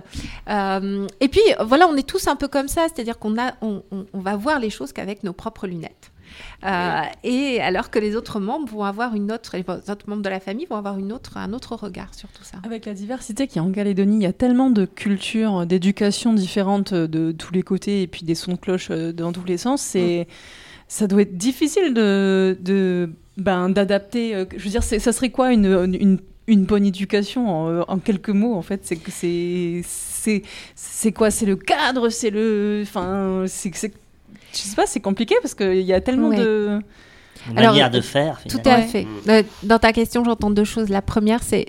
Euh, 0.49 1.06
et 1.20 1.28
puis 1.28 1.40
voilà, 1.64 1.87
on 1.88 1.96
est 1.96 2.06
tous 2.06 2.26
un 2.28 2.37
peu 2.37 2.49
comme 2.49 2.68
ça, 2.68 2.87
c'est-à-dire 2.92 3.18
qu'on 3.18 3.38
a, 3.38 3.52
on, 3.62 3.82
on- 3.92 4.06
on 4.12 4.20
va 4.20 4.37
voir 4.37 4.58
les 4.58 4.70
choses 4.70 4.92
qu'avec 4.92 5.22
nos 5.25 5.32
propres 5.32 5.66
lunettes. 5.66 6.10
Euh, 6.64 7.00
et 7.25 7.60
alors 7.60 7.90
que 7.90 7.99
les 7.99 8.16
autres 8.16 8.40
membres 8.40 8.68
vont 8.68 8.84
avoir 8.84 9.14
une 9.14 9.32
autre, 9.32 9.56
les 9.56 9.64
autres 9.90 10.08
membres 10.08 10.22
de 10.22 10.28
la 10.28 10.40
famille 10.40 10.66
vont 10.66 10.76
avoir 10.76 10.99
une 10.99 11.12
autre, 11.12 11.37
un 11.37 11.52
autre 11.52 11.75
regard 11.76 12.14
sur 12.14 12.28
tout 12.30 12.44
ça. 12.44 12.58
Avec 12.64 12.87
la 12.87 12.94
diversité 12.94 13.46
qu'il 13.46 13.56
y 13.56 13.58
a 13.58 13.62
en 13.62 13.72
Calédonie, 13.72 14.16
il 14.16 14.22
y 14.22 14.26
a 14.26 14.32
tellement 14.32 14.70
de 14.70 14.84
cultures, 14.84 15.66
d'éducation 15.66 16.32
différentes 16.34 16.92
de 16.94 17.32
tous 17.32 17.52
les 17.52 17.62
côtés 17.62 18.02
et 18.02 18.06
puis 18.06 18.25
des 18.25 18.34
sons 18.34 18.52
de 18.52 18.58
cloche 18.58 18.88
euh, 18.90 19.12
dans 19.12 19.32
tous 19.32 19.44
les 19.44 19.56
sens. 19.58 19.80
C'est, 19.80 20.28
ça 20.88 21.06
doit 21.06 21.22
être 21.22 21.37
difficile 21.37 21.94
de, 21.94 22.58
de 22.60 23.10
ben, 23.37 23.68
d'adapter. 23.68 24.34
euh, 24.34 24.44
Je 24.56 24.62
veux 24.64 24.70
dire, 24.70 24.82
ça 24.82 25.12
serait 25.12 25.30
quoi 25.30 25.52
une, 25.52 25.66
une, 26.00 26.18
une 26.46 26.64
bonne 26.64 26.84
éducation 26.84 27.49
en, 27.49 27.80
en 27.82 27.99
quelques 27.99 28.30
mots 28.30 28.54
en 28.54 28.62
fait? 28.62 28.80
C'est 28.84 28.96
que 28.96 29.10
c'est, 29.10 29.82
c'est, 30.75 31.12
quoi? 31.12 31.30
C'est 31.30 31.46
le 31.46 31.56
cadre? 31.56 32.08
C'est 32.08 32.30
le, 32.30 32.80
enfin, 32.82 33.44
c'est, 33.46 33.70
c'est, 33.75 33.92
je 34.52 34.59
sais 34.59 34.76
pas, 34.76 34.87
c'est 34.87 35.00
compliqué 35.00 35.35
parce 35.42 35.54
qu'il 35.54 35.80
y 35.83 35.92
a 35.92 36.00
tellement 36.00 36.28
Ouais. 36.28 36.38
de. 36.38 36.80
Alors, 37.57 37.73
manière 37.73 37.90
de 37.90 38.02
faire. 38.02 38.38
Tout 38.50 38.61
à 38.66 38.83
fait. 38.83 39.07
Euh, 39.28 39.42
Dans 39.62 39.78
ta 39.78 39.95
question, 39.95 40.23
j'entends 40.25 40.50
deux 40.50 40.64
choses. 40.64 40.90
La 40.90 41.00
première, 41.00 41.42
c'est 41.42 41.64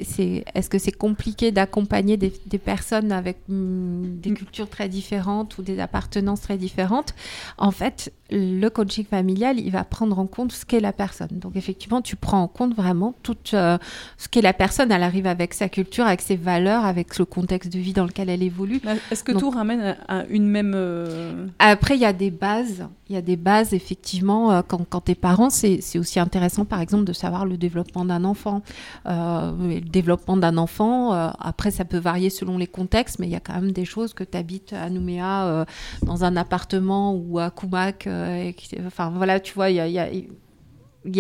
est-ce 0.54 0.70
que 0.70 0.78
c'est 0.78 0.92
compliqué 0.92 1.52
d'accompagner 1.54 2.18
des, 2.18 2.34
des 2.46 2.58
personnes 2.58 3.14
avec 3.14 3.38
mm, 3.48 4.20
des 4.20 4.34
cultures 4.34 4.70
très 4.70 4.90
différentes 4.90 5.58
ou 5.58 5.62
des 5.62 5.80
appartenances 5.80 6.42
très 6.42 6.58
différentes? 6.58 7.14
En 7.58 7.72
fait, 7.72 8.12
le 8.32 8.70
coaching 8.70 9.06
familial, 9.06 9.60
il 9.60 9.72
va 9.72 9.84
prendre 9.84 10.18
en 10.18 10.26
compte 10.26 10.52
ce 10.52 10.66
qu'est 10.66 10.80
la 10.80 10.94
personne. 10.94 11.28
Donc, 11.32 11.56
effectivement, 11.56 12.02
tu 12.02 12.16
prends 12.16 12.42
en 12.42 12.48
compte 12.48 12.74
vraiment 12.76 13.14
tout 13.24 13.36
euh, 13.54 13.78
ce 14.18 14.28
qu'est 14.30 14.42
la 14.42 14.54
personne. 14.54 14.92
Elle 14.92 15.04
arrive 15.04 15.28
avec 15.28 15.54
sa 15.54 15.68
culture, 15.70 16.06
avec 16.06 16.22
ses 16.22 16.36
valeurs, 16.38 16.86
avec 16.86 17.18
le 17.20 17.26
contexte 17.26 17.72
de 17.74 17.80
vie 17.80 17.94
dans 17.94 18.06
lequel 18.06 18.30
elle 18.30 18.44
évolue. 18.44 18.82
Est-ce 19.12 19.24
que 19.24 19.32
Donc- 19.34 19.42
tout 19.42 19.50
ramène 19.50 19.98
à, 20.08 20.26
une 20.30 20.48
même. 20.48 20.74
euh, 20.76 21.48
Après, 21.60 21.96
il 21.96 22.02
y 22.02 22.06
a 22.06 22.14
des 22.14 22.32
bases. 22.32 22.86
Il 23.10 23.16
y 23.16 23.18
a 23.18 23.22
des 23.22 23.36
bases, 23.36 23.74
effectivement, 23.74 24.52
euh, 24.54 24.62
quand, 24.66 24.86
quand 24.90 25.02
t'es 25.02 25.16
parent, 25.16 25.50
c'est 25.50 25.82
aussi 26.00 26.20
intéressant, 26.20 26.64
par 26.64 26.80
exemple, 26.80 27.04
de 27.04 27.14
savoir 27.14 27.46
le 27.46 27.58
développement 27.58 28.06
d'un 28.06 28.24
enfant. 28.24 28.62
Euh, 29.08 29.52
le 29.60 29.82
développement 29.82 30.38
d'un 30.38 30.58
enfant, 30.58 31.12
après, 31.12 31.72
ça 31.72 31.84
peut 31.86 31.98
varier 31.98 32.30
selon 32.30 32.58
les 32.58 32.68
contextes, 32.68 33.20
mais 33.20 33.28
il 33.28 33.32
y 33.32 33.36
a 33.36 33.40
quand 33.42 33.54
même 33.56 33.74
des 33.74 33.84
choses 33.86 34.14
que 34.14 34.24
tu 34.24 34.38
habites 34.38 34.72
à 34.74 34.90
Nouméa, 34.90 35.66
dans 36.04 36.24
un 36.24 36.38
appartement 36.38 37.14
ou 37.14 37.38
à 37.40 37.50
Koumak. 37.50 38.08
Euh, 38.22 39.10
voilà, 39.16 39.40
tu 39.40 39.54
vois, 39.54 39.70
il 39.70 39.76
y 39.76 39.80
a... 39.80 39.88
y 39.88 40.00
a- 40.00 40.10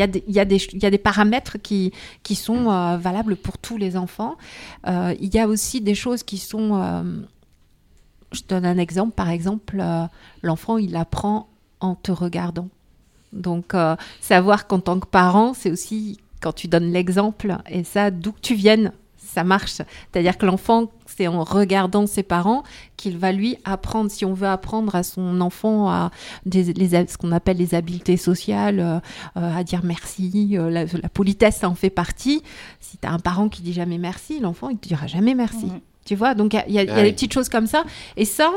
des, 0.07 0.23
il, 0.27 0.33
y 0.35 0.39
a 0.39 0.45
y 0.45 0.85
a 0.85 0.89
des 0.91 0.97
paramètres 0.97 1.57
qui, 1.57 1.91
qui 2.21 2.35
sont 2.35 2.69
euh, 2.69 2.97
valables 2.97 3.35
pour 3.35 3.57
tous 3.57 3.77
les 3.77 3.97
enfants. 3.97 4.37
Euh, 4.87 5.15
il 5.19 5.33
y 5.33 5.39
a 5.39 5.47
aussi 5.47 5.81
des 5.81 5.95
choses 5.95 6.21
qui 6.23 6.37
sont... 6.37 6.69
je 8.31 8.41
donne 8.47 8.65
un 8.65 8.77
exemple. 8.77 9.13
Par 9.13 9.29
exemple, 9.29 9.83
l'enfant, 10.43 10.77
il 10.77 10.95
apprend 10.95 11.47
en 11.79 11.95
te 11.95 12.11
regardant. 12.11 12.69
Donc, 13.33 13.73
savoir 14.19 14.67
qu'en 14.67 14.79
tant 14.79 14.99
que 14.99 15.07
parent, 15.07 15.53
c'est 15.53 15.71
aussi 15.71 16.19
quand 16.41 16.53
tu 16.53 16.67
donnes 16.67 16.91
l'exemple, 16.91 17.57
et 17.69 17.83
ça, 17.83 18.11
d'où 18.11 18.31
que 18.33 18.39
tu 18.41 18.55
viennes, 18.55 18.91
ça 19.17 19.43
marche. 19.43 19.73
C'est-à-dire 19.73 20.37
que 20.37 20.45
l'enfant, 20.45 20.91
c'est 21.21 21.27
en 21.27 21.43
regardant 21.43 22.07
ses 22.07 22.23
parents 22.23 22.63
qu'il 22.97 23.15
va 23.17 23.31
lui 23.31 23.55
apprendre, 23.63 24.09
si 24.09 24.25
on 24.25 24.33
veut 24.33 24.47
apprendre 24.47 24.95
à 24.95 25.03
son 25.03 25.39
enfant 25.39 25.87
à 25.89 26.09
des, 26.47 26.73
les, 26.73 26.89
ce 27.07 27.15
qu'on 27.17 27.31
appelle 27.31 27.57
les 27.57 27.75
habiletés 27.75 28.17
sociales, 28.17 28.79
euh, 28.79 28.99
euh, 29.37 29.55
à 29.55 29.63
dire 29.63 29.81
merci, 29.83 30.57
euh, 30.57 30.69
la, 30.71 30.85
la 30.85 31.09
politesse, 31.09 31.57
ça 31.57 31.69
en 31.69 31.75
fait 31.75 31.89
partie. 31.91 32.41
Si 32.79 32.97
tu 32.97 33.07
as 33.07 33.11
un 33.11 33.19
parent 33.19 33.49
qui 33.49 33.61
dit 33.61 33.73
jamais 33.73 33.99
merci, 33.99 34.39
l'enfant, 34.39 34.69
il 34.69 34.77
te 34.77 34.87
dira 34.87 35.05
jamais 35.07 35.35
merci. 35.35 35.65
Mhm. 35.67 35.79
Tu 36.05 36.15
vois, 36.15 36.33
donc 36.33 36.53
il 36.53 36.57
y 36.57 36.59
a, 36.59 36.67
il 36.67 36.73
y 36.73 36.79
a- 36.79 36.83
il 36.83 36.87
y 36.89 36.91
a 36.91 36.95
Ouais. 36.95 37.03
des 37.03 37.11
petites 37.13 37.33
choses 37.33 37.49
comme 37.49 37.67
ça. 37.67 37.83
Et 38.17 38.25
ça, 38.25 38.49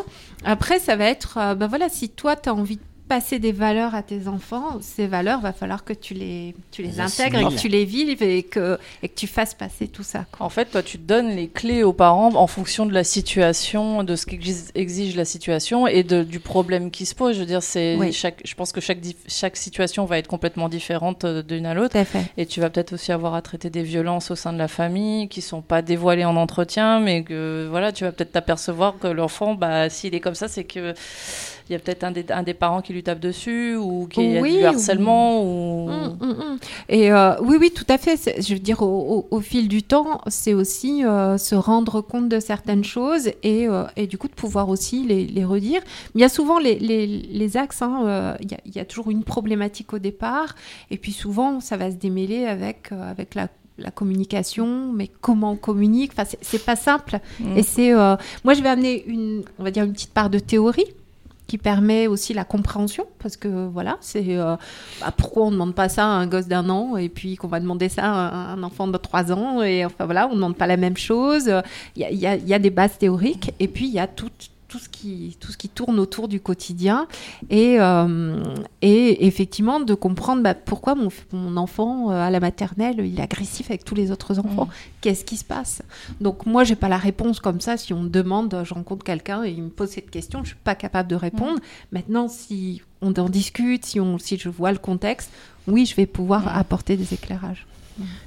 après, 0.45 0.79
ça 0.79 0.97
va 0.97 1.05
être, 1.05 1.37
euh, 1.39 1.55
ben 1.55 1.67
voilà, 1.67 1.91
si 1.91 2.09
toi, 2.09 2.35
tu 2.37 2.49
as 2.49 2.55
envie 2.55 2.77
de 2.77 2.83
passer 3.09 3.39
des 3.39 3.53
valeurs 3.53 3.95
à 3.95 4.03
tes 4.03 4.29
enfants, 4.29 4.79
ces 4.81 5.07
valeurs, 5.07 5.41
va 5.41 5.53
falloir 5.53 5.85
que 5.85 5.93
tu 5.93 6.15
les, 6.15 6.55
tu 6.71 6.83
les 6.83 7.01
intègres 7.01 7.39
et 7.39 7.55
que 7.55 7.61
tu 7.61 7.69
les 7.69 7.85
vives 7.85 8.23
et 8.23 8.43
que, 8.43 8.79
et 9.03 9.09
que 9.09 9.15
tu 9.15 9.27
fasses 9.27 9.53
passer 9.55 9.89
tout 9.89 10.03
ça. 10.03 10.25
quoi. 10.33 10.47
En 10.47 10.49
fait, 10.49 10.67
toi, 10.67 10.83
tu 10.83 10.97
donnes 10.97 11.29
les 11.37 11.49
clés 11.49 11.83
aux 11.83 11.93
parents 11.93 12.35
en 12.35 12.47
fonction 12.47 12.87
de 12.87 12.93
la 12.95 13.05
situation, 13.05 14.03
de 14.05 14.17
ce 14.17 14.25
qu'exige 14.27 14.65
exige 14.75 15.17
la 15.17 15.25
situation 15.25 15.87
et 15.87 16.03
de, 16.03 16.23
du 16.23 16.41
problème 16.41 16.91
qui 16.91 17.05
se 17.07 17.15
pose. 17.15 17.35
Je 17.37 17.41
veux 17.41 17.47
dire, 17.47 17.63
c'est 17.63 17.97
Oui. 17.97 18.13
chaque. 18.13 18.41
Je 18.45 18.55
pense 18.55 18.73
que 18.73 18.81
chaque 18.81 18.99
chaque 19.29 19.57
situation 19.57 20.05
va 20.07 20.19
être 20.19 20.29
complètement 20.29 20.69
différente 20.69 21.25
euh, 21.25 21.43
d'une 21.43 21.67
à 21.67 21.75
l'autre. 21.75 21.97
Et 22.39 22.47
tu 22.47 22.61
vas 22.61 22.71
peut-être 22.71 22.95
aussi 22.95 23.13
avoir 23.13 23.35
à 23.35 23.43
traiter 23.43 23.69
des 23.71 23.83
violences 23.83 24.31
au 24.31 24.35
sein 24.37 24.53
de 24.53 24.59
la 24.59 24.69
famille 24.69 25.29
qui 25.29 25.43
sont 25.43 25.61
pas 25.63 25.83
dévoilées 25.83 26.25
en 26.25 26.37
entretien, 26.37 27.01
mais 27.01 27.23
que 27.23 27.67
voilà, 27.71 27.93
tu 27.93 28.05
vas 28.05 28.13
peut-être 28.13 28.33
t'apercevoir 28.33 28.99
que 28.99 29.09
l'enfant, 29.09 29.55
bah, 29.55 29.91
s'il 29.91 30.15
est 30.15 30.21
comme 30.21 30.35
ça, 30.35 30.49
c'est 30.49 30.65
que 30.65 30.95
il 31.69 31.73
y 31.73 31.77
a 31.77 31.79
peut-être 31.79 32.05
un 32.05 32.11
des, 32.11 32.27
un 32.31 32.43
des 32.43 32.53
parents 32.53 32.83
qui 32.83 32.93
lui 32.95 33.03
tape 33.03 33.21
dessus 33.21 33.77
ou 33.77 34.07
qui 34.09 34.39
Oui, 34.41 34.57
a 34.57 34.61
du 34.61 34.65
harcèlement 34.77 35.43
ou. 35.43 35.89
Mm, 35.89 36.17
mm, 36.21 36.27
mm. 36.29 36.59
Et 36.89 37.13
euh, 37.13 37.35
oui, 37.43 37.57
oui, 37.61 37.71
tout 37.75 37.85
à 37.89 37.99
fait. 37.99 38.17
Je 38.41 38.55
veux 38.55 38.61
dire, 38.61 38.83
au, 38.83 38.87
au- 39.31 39.37
au 39.37 39.41
fil 39.41 39.69
du 39.69 39.83
temps, 39.83 40.21
c'est 40.29 40.55
aussi 40.55 41.05
euh, 41.05 41.37
se 41.39 41.55
rendre 41.55 42.01
compte 42.01 42.29
de 42.29 42.41
certaines 42.41 42.85
choses 42.85 43.29
et, 43.43 43.69
euh, 43.69 43.85
et 43.97 44.07
du 44.07 44.17
coup 44.19 44.29
de 44.29 44.35
pouvoir 44.35 44.69
aussi 44.69 45.05
les, 45.05 45.27
les 45.27 45.45
redire. 45.45 45.83
Il 46.15 46.21
y 46.21 46.25
a 46.25 46.29
souvent 46.29 46.59
les, 46.59 46.79
les, 46.79 47.07
les 47.07 47.57
axes. 47.57 47.83
hein, 47.83 48.05
euh, 48.07 48.35
Il 48.41 48.51
y, 48.51 48.55
a, 48.55 48.59
il 48.67 48.75
y 48.75 48.79
a 48.81 48.85
toujours 48.85 49.11
une 49.11 49.25
problématique 49.25 49.93
au 49.93 49.99
départ, 49.99 50.55
et 50.91 50.97
puis 50.99 51.13
souvent 51.13 51.61
ça 51.61 51.77
va 51.77 51.91
se 51.91 51.97
démêler 51.97 52.47
avec 52.47 52.91
euh, 52.93 53.11
avec 53.11 53.35
la 53.35 53.49
la 53.77 53.91
communication, 53.91 54.93
mais 54.93 55.11
comment 55.21 55.51
on 55.51 55.57
communique. 55.57 56.13
Enfin, 56.17 56.31
c'est- 56.41 56.65
pas 56.65 56.77
simple. 56.77 57.19
Et 57.57 57.65
c'est, 57.65 57.93
euh, 57.93 58.15
moi, 58.45 58.55
je 58.55 58.63
vais 58.63 58.69
amener 58.69 59.03
une, 59.09 59.43
on 59.59 59.65
va 59.65 59.73
dire 59.73 59.83
une 59.83 59.93
petite 59.93 60.13
part 60.15 60.31
de 60.31 60.39
théorie 60.39 60.87
qui 61.47 61.59
permet 61.59 62.07
aussi 62.07 62.33
la 62.33 62.45
compréhension, 62.45 63.05
parce 63.19 63.37
que 63.37 63.67
voilà, 63.67 63.99
c'est 64.01 64.25
euh, 64.39 64.57
bah, 65.01 65.13
pourquoi 65.17 65.45
on 65.45 65.47
ne 65.49 65.53
demande 65.57 65.75
pas 65.75 65.89
ça 65.91 66.05
à 66.05 66.09
un 66.09 66.27
gosse 66.27 66.47
d'un 66.47 66.69
an 66.71 66.97
et 66.97 67.09
puis 67.11 67.37
qu'on 67.37 67.49
va 67.49 67.61
demander 67.61 67.89
ça 67.91 68.05
à 68.05 68.53
un 68.53 68.63
enfant 68.63 68.87
de 68.89 68.97
trois 68.97 69.31
ans 69.31 69.61
et 69.63 69.85
enfin 69.85 70.07
voilà, 70.07 70.27
on 70.27 70.31
ne 70.31 70.37
demande 70.37 70.57
pas 70.57 70.67
la 70.67 70.77
même 70.79 70.97
chose. 70.97 71.51
Il 71.97 72.03
y 72.03 72.05
a, 72.05 72.11
y 72.11 72.27
a- 72.27 72.37
il 72.37 72.49
y 72.49 72.55
a 72.55 72.59
des 72.59 72.71
bases 72.71 72.97
théoriques 72.99 73.53
et 73.61 73.69
puis 73.69 73.87
il 73.87 73.93
y 73.93 73.99
a 73.99 74.07
tout 74.07 74.31
tout 74.75 74.81
ce 74.81 74.89
qui 74.89 75.37
tout 75.39 75.53
ce 75.53 75.57
qui 75.57 75.69
tourne 75.69 76.01
autour 76.01 76.27
du 76.27 76.41
quotidien 76.41 77.07
et 77.49 77.77
euh, 77.79 78.43
et 78.83 79.25
effectivement 79.25 79.79
de 79.79 79.95
comprendre 79.95 80.43
bah, 80.43 80.55
pourquoi 80.55 80.97
mon, 80.97 81.11
mon 81.33 81.57
enfant 81.57 82.11
euh, 82.11 82.15
à 82.15 82.29
la 82.29 82.41
maternelle 82.41 82.97
il 82.99 83.21
est 83.21 83.23
agressif 83.23 83.71
avec 83.71 83.85
tous 83.85 83.95
les 83.95 84.11
autres 84.11 84.41
enfants. 84.41 84.69
Qu'est-ce 85.01 85.25
qui 85.25 85.37
se 85.37 85.45
passe? 85.45 85.83
Donc 86.21 86.45
moi 86.45 86.65
j'ai 86.65 86.75
pas 86.75 86.89
la 86.89 86.97
réponse 86.97 87.39
comme 87.39 87.61
ça. 87.61 87.77
Si 87.77 87.93
on 87.93 88.01
me 88.01 88.09
demande 88.09 88.63
je 88.65 88.75
rencontre 88.75 89.05
quelqu'un 89.05 89.45
et 89.45 89.51
il 89.53 89.63
me 89.63 89.69
pose 89.69 89.91
cette 89.91 90.11
question 90.11 90.43
je 90.43 90.49
suis 90.49 90.65
pas 90.65 90.75
capable 90.75 91.09
de 91.09 91.15
répondre. 91.15 91.61
Maintenant 91.93 92.27
si 92.27 92.83
on 93.01 93.13
en 93.13 93.29
discute 93.29 93.85
si 93.85 94.01
on 94.01 94.19
si 94.19 94.39
je 94.39 94.49
vois 94.49 94.73
le 94.73 94.79
contexte 94.79 95.31
oui 95.69 95.87
je 95.87 95.95
vais 95.95 96.07
pouvoir 96.07 96.57
apporter 96.57 96.97
des 96.97 97.15
éclairages 97.15 97.65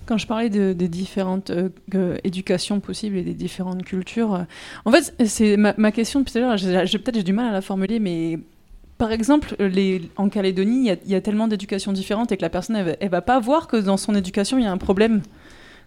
Quand 0.05 0.17
je 0.17 0.27
parlais 0.27 0.49
de- 0.49 0.73
des 0.73 0.87
différentes 0.87 1.49
euh, 1.49 2.17
éducations 2.23 2.79
possibles 2.79 3.17
et 3.17 3.23
des 3.23 3.33
différentes 3.33 3.83
cultures, 3.83 4.33
euh, 4.35 4.43
en 4.85 4.91
fait, 4.91 5.13
c'est 5.25 5.57
ma, 5.57 5.73
ma 5.77 5.91
question 5.91 6.19
depuis 6.21 6.31
tout 6.33 6.37
à 6.39 6.41
l'heure. 6.41 6.55
Peut-être 6.57 7.15
j'ai 7.15 7.23
du 7.23 7.33
mal 7.33 7.47
à 7.47 7.51
la 7.51 7.61
formuler, 7.61 7.99
mais 7.99 8.39
par 8.97 9.11
exemple, 9.11 9.55
les, 9.59 10.09
en 10.15 10.29
Calédonie, 10.29 10.79
il 10.79 10.85
y 10.85 10.91
a- 10.91 10.95
il 11.05 11.11
y, 11.11 11.15
a 11.15 11.21
tellement 11.21 11.47
d'éducations 11.47 11.91
différentes 11.93 12.31
et 12.31 12.37
que 12.37 12.41
la 12.41 12.49
personne, 12.49 12.75
elle, 12.77 12.85
va- 12.85 12.95
elle 12.99 13.09
va 13.09 13.21
pas 13.21 13.39
voir 13.39 13.67
que 13.67 13.77
dans 13.77 13.97
son 13.97 14.15
éducation, 14.15 14.57
il 14.57 14.63
y 14.63 14.67
a 14.67 14.71
un 14.71 14.77
problème. 14.77 15.21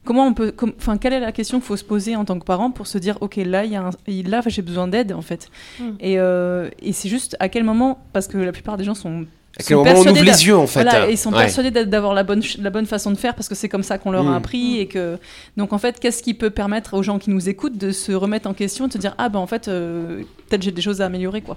Comment 0.05 0.27
on 0.27 0.33
peut, 0.33 0.55
enfin, 0.79 0.97
quelle 0.97 1.12
est 1.12 1.21
la 1.21 1.33
question 1.33 1.59
qu'il 1.59 1.66
faut 1.66 1.77
se 1.77 1.85
poser 1.85 2.16
en 2.16 2.25
tant 2.25 2.38
que 2.38 2.45
parent 2.45 2.71
pour 2.71 2.87
se 2.87 2.97
dire, 2.99 3.19
ok, 3.21 3.37
là, 3.37 3.64
il 3.66 3.73
y 3.73 3.77
a 3.77 3.83
un- 3.83 4.23
là, 4.29 4.40
j'ai 4.47 4.62
besoin 4.62 4.88
d'aide, 4.88 5.12
en 5.12 5.21
fait. 5.23 5.51
Mm. 5.79 5.85
Et, 6.01 6.19
euh, 6.19 6.71
et 6.81 6.93
c'est 6.93 7.09
juste 7.11 7.37
à 7.40 7.49
quel 7.51 7.64
moment, 7.64 7.99
parce 8.12 8.27
que 8.29 8.38
la 8.38 8.53
plupart 8.53 8.77
des 8.79 8.85
gens 8.85 8.95
sont 8.95 9.27
À 9.58 9.62
quel 9.62 9.76
moment 9.76 9.90
on 9.90 10.00
ouvre 10.06 10.22
les 10.22 10.46
yeux 10.46 10.56
en 10.56 10.66
fait 10.66 10.82
voilà, 10.84 11.08
et 11.08 11.12
ils 11.12 11.18
sont 11.18 11.32
Ouais. 11.32 11.40
persuadés 11.40 11.70
d'a- 11.70 11.84
d'avoir 11.84 12.14
la 12.14 12.22
bonne, 12.22 12.40
la 12.58 12.70
bonne 12.70 12.86
façon 12.86 13.10
de 13.10 13.16
faire 13.16 13.34
parce 13.34 13.48
que 13.48 13.54
c'est 13.54 13.68
comme 13.68 13.82
ça 13.82 13.98
qu'on 13.98 14.10
leur 14.12 14.24
Mm. 14.24 14.32
a 14.32 14.36
appris 14.36 14.78
et 14.78 14.86
que 14.86 15.18
donc 15.56 15.72
en 15.72 15.78
fait 15.78 15.98
qu'est-ce 15.98 16.22
qui 16.22 16.34
peut 16.34 16.50
permettre 16.50 16.94
aux 16.94 17.02
gens 17.02 17.18
qui 17.18 17.30
nous 17.30 17.48
écoutent 17.48 17.76
de 17.76 17.90
se 17.90 18.12
remettre 18.12 18.48
en 18.48 18.54
question 18.54 18.84
et 18.84 18.88
de 18.88 18.92
se 18.92 18.98
dire 18.98 19.14
ah 19.18 19.28
ben 19.28 19.38
en 19.40 19.46
fait 19.48 19.66
euh, 19.68 20.22
peut-être 20.48 20.62
j'ai 20.62 20.70
des 20.70 20.82
choses 20.82 21.00
à 21.00 21.06
améliorer 21.06 21.42
quoi. 21.42 21.56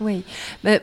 Oui. 0.00 0.24
Mais, 0.64 0.82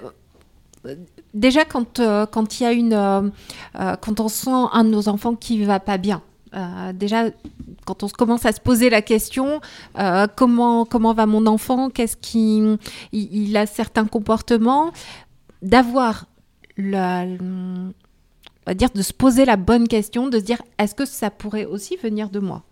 euh, 0.86 0.96
déjà, 1.34 1.66
quand 1.66 2.00
euh, 2.00 2.26
quand 2.26 2.60
il 2.60 2.64
y 2.64 2.66
a 2.66 2.72
une, 2.72 2.94
euh, 2.94 3.96
quand 4.02 4.20
on 4.22 4.28
sent 4.30 4.50
un 4.72 4.84
de 4.86 4.90
nos 4.90 5.10
enfants 5.10 5.36
qui 5.36 5.64
va 5.66 5.80
pas 5.82 5.98
bien. 5.98 6.22
euh, 6.56 6.94
déjà, 6.94 7.26
quand 7.86 8.04
on 8.04 8.08
commence 8.08 8.46
à 8.46 8.54
se 8.54 8.62
poser 8.62 8.90
la 8.90 9.02
question, 9.02 9.60
euh, 10.00 10.28
comment 10.36 10.86
comment 10.86 11.14
va 11.14 11.26
mon 11.26 11.46
enfant 11.46 11.90
Qu'est-ce 11.90 12.16
qui 12.16 12.62
il, 13.12 13.48
il 13.50 13.58
a 13.58 13.66
certains 13.66 14.06
comportements 14.06 14.92
D'avoir 15.62 16.26
la, 16.78 17.26
de 17.26 19.02
se 19.02 19.14
poser 19.14 19.46
la 19.46 19.58
bonne 19.58 19.88
question, 19.88 20.28
de 20.28 20.40
se 20.40 20.44
dire 20.44 20.62
est-ce 20.78 20.96
que 20.96 21.06
ça 21.06 21.30
pourrait 21.30 21.66
aussi 21.66 21.96
venir 21.98 22.30
de 22.30 22.40
moi? 22.40 22.64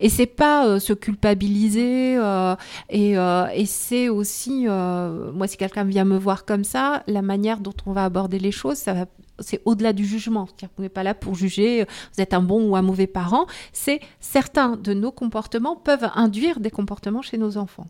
Et 0.00 0.08
c'est 0.08 0.26
pas 0.26 0.66
euh, 0.66 0.78
se 0.78 0.92
culpabiliser 0.92 2.16
euh, 2.16 2.54
et, 2.90 3.18
euh, 3.18 3.46
et 3.54 3.66
c'est 3.66 4.08
aussi 4.08 4.66
moi 4.66 5.46
si 5.46 5.56
quelqu'un 5.56 5.84
vient 5.84 6.04
me 6.04 6.16
voir 6.16 6.44
comme 6.44 6.62
ça 6.62 7.02
la 7.06 7.22
manière 7.22 7.58
dont 7.58 7.74
on 7.86 7.92
va 7.92 8.04
aborder 8.04 8.38
les 8.38 8.52
choses 8.52 8.78
ça 8.78 8.92
va 8.92 9.06
c'est 9.40 9.60
au-delà 9.64 9.92
du 9.92 10.04
jugement. 10.04 10.46
C'est-à-dire 10.46 10.68
qu'on 10.76 10.82
n'est 10.82 10.88
pas 10.88 11.02
là 11.02 11.12
pour 11.12 11.34
juger 11.34 11.84
vous 12.14 12.22
êtes 12.22 12.34
un 12.34 12.40
bon 12.40 12.68
ou 12.68 12.76
un 12.76 12.82
mauvais 12.82 13.08
parent. 13.08 13.46
C'est 13.72 13.98
certains 14.20 14.76
de 14.76 14.94
nos 14.94 15.10
comportements 15.10 15.74
peuvent 15.74 16.08
induire 16.14 16.60
des 16.60 16.70
comportements 16.70 17.20
chez 17.20 17.36
nos 17.36 17.56
enfants 17.56 17.88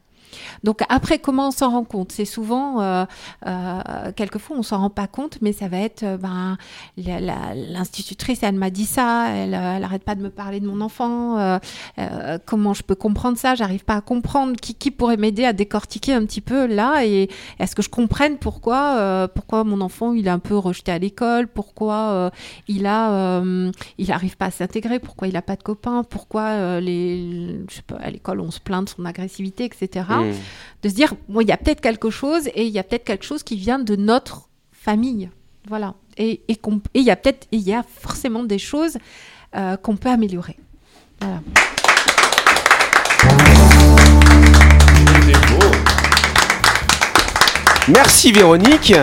donc 0.63 0.81
après, 0.89 1.19
comment 1.19 1.49
on 1.49 1.51
s'en 1.51 1.71
rend 1.71 1.85
compte? 1.85 2.13
C'est 2.13 2.25
souvent, 2.25 2.81
euh, 2.81 3.05
euh, 3.47 4.13
quelquefois, 4.17 4.57
on 4.59 4.63
s'en 4.63 4.79
rend 4.79 4.91
pas 4.91 5.07
compte, 5.07 5.39
mais 5.43 5.53
ça 5.53 5.69
va 5.69 5.79
être, 5.79 6.03
euh, 6.03 6.17
ben, 6.17 6.57
l'institutrice, 6.97 8.43
elle 8.43 8.55
m'a 8.55 8.71
dit 8.71 8.87
ça, 8.87 9.29
elle, 9.31 9.55
euh, 9.55 9.77
elle 9.77 9.85
arrête 9.85 10.05
pas 10.05 10.15
de 10.15 10.23
me 10.23 10.31
parler 10.31 10.61
de 10.61 10.67
mon 10.67 10.81
enfant. 10.81 11.15
comment 12.47 12.75
je 12.75 12.83
peux 12.83 12.95
comprendre 12.95 13.39
ça? 13.39 13.55
J'arrive 13.55 13.85
pas 13.85 13.97
à 13.97 14.01
comprendre. 14.01 14.57
Qui, 14.57 14.91
pourrait 14.91 15.17
m'aider 15.17 15.45
à 15.45 15.53
décortiquer 15.53 16.13
un 16.13 16.25
petit 16.25 16.41
peu 16.41 16.67
là 16.67 17.05
Et 17.05 17.29
est-ce 17.59 17.75
que 17.75 17.83
je 17.83 17.89
comprenne 17.89 18.37
pourquoi, 18.39 19.29
pourquoi 19.35 19.65
mon 19.65 19.81
enfant 19.81 20.13
il 20.13 20.27
est 20.27 20.31
un 20.31 20.39
peu 20.39 20.57
rejeté 20.57 20.93
à 20.93 20.99
l'école 20.99 21.49
Pourquoi 21.49 22.31
il 22.69 22.87
a, 22.87 23.43
il 23.99 24.07
pas 24.39 24.47
à 24.47 24.51
s'intégrer 24.51 24.99
Pourquoi 25.01 25.29
il 25.29 25.37
a 25.37 25.43
pas 25.43 25.57
de 25.57 25.63
copains 25.63 26.05
Pourquoi 26.05 26.43
à 26.45 26.81
l'école 26.81 28.41
on 28.41 28.51
se 28.51 28.61
plaint 28.61 28.85
de 28.85 28.89
son 28.91 29.05
agressivité, 29.05 29.65
etc 29.65 30.05
Mm. 30.23 30.35
de 30.83 30.89
se 30.89 30.95
dire 30.95 31.15
bon 31.29 31.41
il 31.41 31.49
y 31.49 31.53
a 31.53 31.57
peut-être 31.57 31.81
quelque 31.81 32.11
chose 32.11 32.47
et 32.49 32.65
il 32.67 32.73
y 32.73 32.79
a 32.79 32.83
peut-être 32.83 33.05
quelque 33.05 33.25
chose 33.25 33.43
qui 33.43 33.57
vient 33.57 33.79
de 33.79 33.97
notre 33.97 34.49
famille 34.73 35.31
voilà 35.69 35.95
et 36.17 36.43
et 36.49 36.57
qu'on- 36.57 36.81
et 36.95 37.01
il 37.01 37.05
y 37.05 37.11
a 37.11 37.17
peut-être 37.17 37.47
il 37.53 37.61
y 37.61 37.73
a 37.73 37.83
forcément 38.01 38.43
des 38.45 38.59
choses 38.59 38.99
euh, 39.57 39.77
qu'on 39.77 39.97
peut 39.97 40.11
améliorer 40.11 40.57
voilà 41.21 41.41
Merci 47.89 48.33
Véronique. 48.33 48.95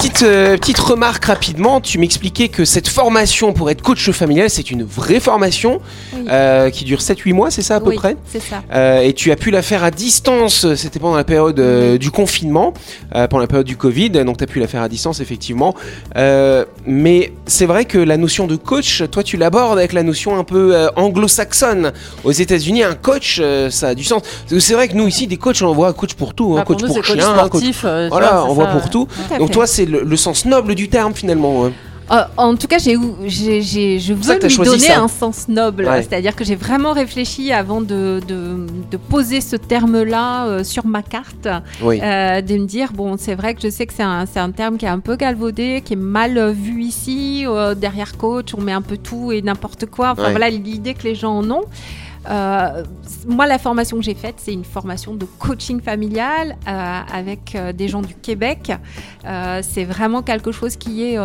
Petite, 0.00 0.22
euh, 0.22 0.56
petite 0.56 0.78
remarque 0.78 1.26
rapidement, 1.26 1.78
tu 1.82 1.98
m'expliquais 1.98 2.48
que 2.48 2.64
cette 2.64 2.88
formation 2.88 3.52
pour 3.52 3.68
être 3.70 3.82
coach 3.82 4.10
familial, 4.12 4.48
c'est 4.48 4.70
une 4.70 4.82
vraie 4.82 5.20
formation 5.20 5.78
Oui. 6.14 6.24
euh, 6.30 6.70
qui 6.70 6.86
dure 6.86 7.00
7-8 7.00 7.34
mois, 7.34 7.50
c'est 7.50 7.60
ça 7.60 7.76
à 7.76 7.80
peu 7.80 7.90
Oui, 7.90 7.96
près 7.96 8.16
c'est 8.26 8.40
ça 8.40 8.62
Euh, 8.72 9.00
et 9.02 9.12
tu 9.12 9.30
as 9.30 9.36
pu 9.36 9.50
la 9.50 9.60
faire 9.60 9.84
à 9.84 9.90
distance, 9.90 10.74
c'était 10.74 10.98
pendant 11.00 11.16
la 11.16 11.24
période 11.24 11.60
euh, 11.60 11.98
du 11.98 12.10
confinement, 12.10 12.72
pendant 13.12 13.40
la 13.40 13.46
période 13.46 13.66
du 13.66 13.76
Covid, 13.76 14.08
donc 14.24 14.38
tu 14.38 14.44
as 14.44 14.46
pu 14.46 14.58
la 14.58 14.66
faire 14.68 14.80
à 14.80 14.88
distance 14.88 15.20
effectivement. 15.20 15.74
Mais 16.86 17.32
c'est 17.44 17.66
vrai 17.66 17.84
que 17.84 17.98
la 17.98 18.16
notion 18.16 18.46
de 18.46 18.56
coach, 18.56 19.02
toi 19.10 19.22
tu 19.22 19.36
l'abordes 19.36 19.78
avec 19.78 19.92
la 19.92 20.02
notion 20.02 20.38
un 20.38 20.44
peu 20.44 20.88
anglo-saxonne. 20.96 21.92
Aux 22.24 22.32
États-Unis, 22.32 22.82
un 22.84 22.94
coach, 22.94 23.40
ça 23.68 23.88
a 23.88 23.94
du 23.94 24.04
sens. 24.04 24.22
C'est 24.58 24.72
vrai 24.74 24.88
que 24.88 24.94
nous 24.94 25.06
ici, 25.08 25.26
des 25.26 25.36
coachs, 25.36 25.60
on 25.60 25.74
voit 25.74 25.88
un 25.88 25.92
coach 25.92 26.14
pour 26.14 26.32
tout, 26.32 26.54
un 26.54 26.60
Bah, 26.60 26.64
pour 26.64 26.76
coach 26.76 26.88
nous, 26.88 26.94
pour 26.94 27.04
c'est 27.04 27.12
coach 27.12 27.20
chien, 27.22 27.32
un 27.34 27.48
coach 27.48 27.60
sportif. 27.64 27.80
tu 27.82 28.08
voilà, 28.08 28.44
on 28.46 28.54
voit 28.54 28.64
ça, 28.66 28.70
pour 28.72 28.88
tout. 28.88 29.06
Donc 29.38 29.50
toi, 29.50 29.66
c'est 29.66 29.89
le, 29.90 30.02
le 30.04 30.16
sens 30.16 30.44
noble 30.46 30.74
du 30.74 30.88
terme 30.88 31.12
finalement. 31.14 31.66
hein. 31.66 31.72
Euh, 32.12 32.24
en 32.36 32.56
tout 32.56 32.66
cas, 32.66 32.78
j'ai, 32.78 32.94
je 32.94 34.12
veux 34.12 34.34
lui 34.48 34.56
donner 34.64 34.78
ça. 34.80 35.00
un 35.00 35.06
sens 35.06 35.46
noble. 35.46 35.84
Ouais. 35.84 36.02
C'est-à-dire 36.02 36.34
que 36.34 36.42
j'ai 36.44 36.56
vraiment 36.56 36.92
réfléchi 36.92 37.52
avant 37.52 37.80
de, 37.80 38.20
de, 38.26 38.66
de 38.90 38.96
poser 38.96 39.40
ce 39.40 39.54
terme-là 39.54 40.46
euh, 40.46 40.64
sur 40.64 40.86
ma 40.86 41.02
carte, 41.02 41.46
Oui. 41.80 42.00
euh, 42.02 42.40
de 42.40 42.54
me 42.56 42.66
dire 42.66 42.92
bon, 42.92 43.14
c'est 43.16 43.36
vrai 43.36 43.54
que 43.54 43.60
je 43.62 43.68
sais 43.70 43.86
que 43.86 43.92
c'est 43.94 44.02
un, 44.02 44.26
c'est 44.26 44.40
un 44.40 44.50
terme 44.50 44.76
qui 44.76 44.86
est 44.86 44.88
un 44.88 44.98
peu 44.98 45.14
galvaudé, 45.14 45.82
qui 45.84 45.92
est 45.92 45.96
mal 45.96 46.50
vu 46.50 46.82
ici. 46.82 47.44
derrière 47.76 48.16
coach, 48.16 48.54
on 48.58 48.60
met 48.60 48.72
un 48.72 48.82
peu 48.82 48.96
tout 48.96 49.30
et 49.30 49.40
n'importe 49.40 49.86
quoi. 49.86 50.10
Enfin 50.10 50.24
Ouais. 50.24 50.30
voilà 50.32 50.50
l'idée 50.50 50.94
que 50.94 51.04
les 51.04 51.14
gens 51.14 51.36
en 51.38 51.48
ont. 51.48 51.62
Euh, 52.28 52.84
moi, 53.26 53.46
la 53.46 53.58
formation 53.58 53.96
que 53.96 54.02
j'ai 54.02 54.14
faite, 54.14 54.36
c'est 54.38 54.52
une 54.52 54.64
formation 54.64 55.14
de 55.14 55.24
coaching 55.24 55.80
familial 55.80 56.56
euh, 56.66 57.00
avec 57.12 57.54
euh, 57.54 57.72
des 57.72 57.88
gens 57.88 58.02
du 58.02 58.14
Québec. 58.14 58.72
C'est 59.62 59.84
vraiment 59.84 60.22
quelque 60.22 60.52
chose 60.52 60.76
qui 60.76 61.04
est 61.04 61.18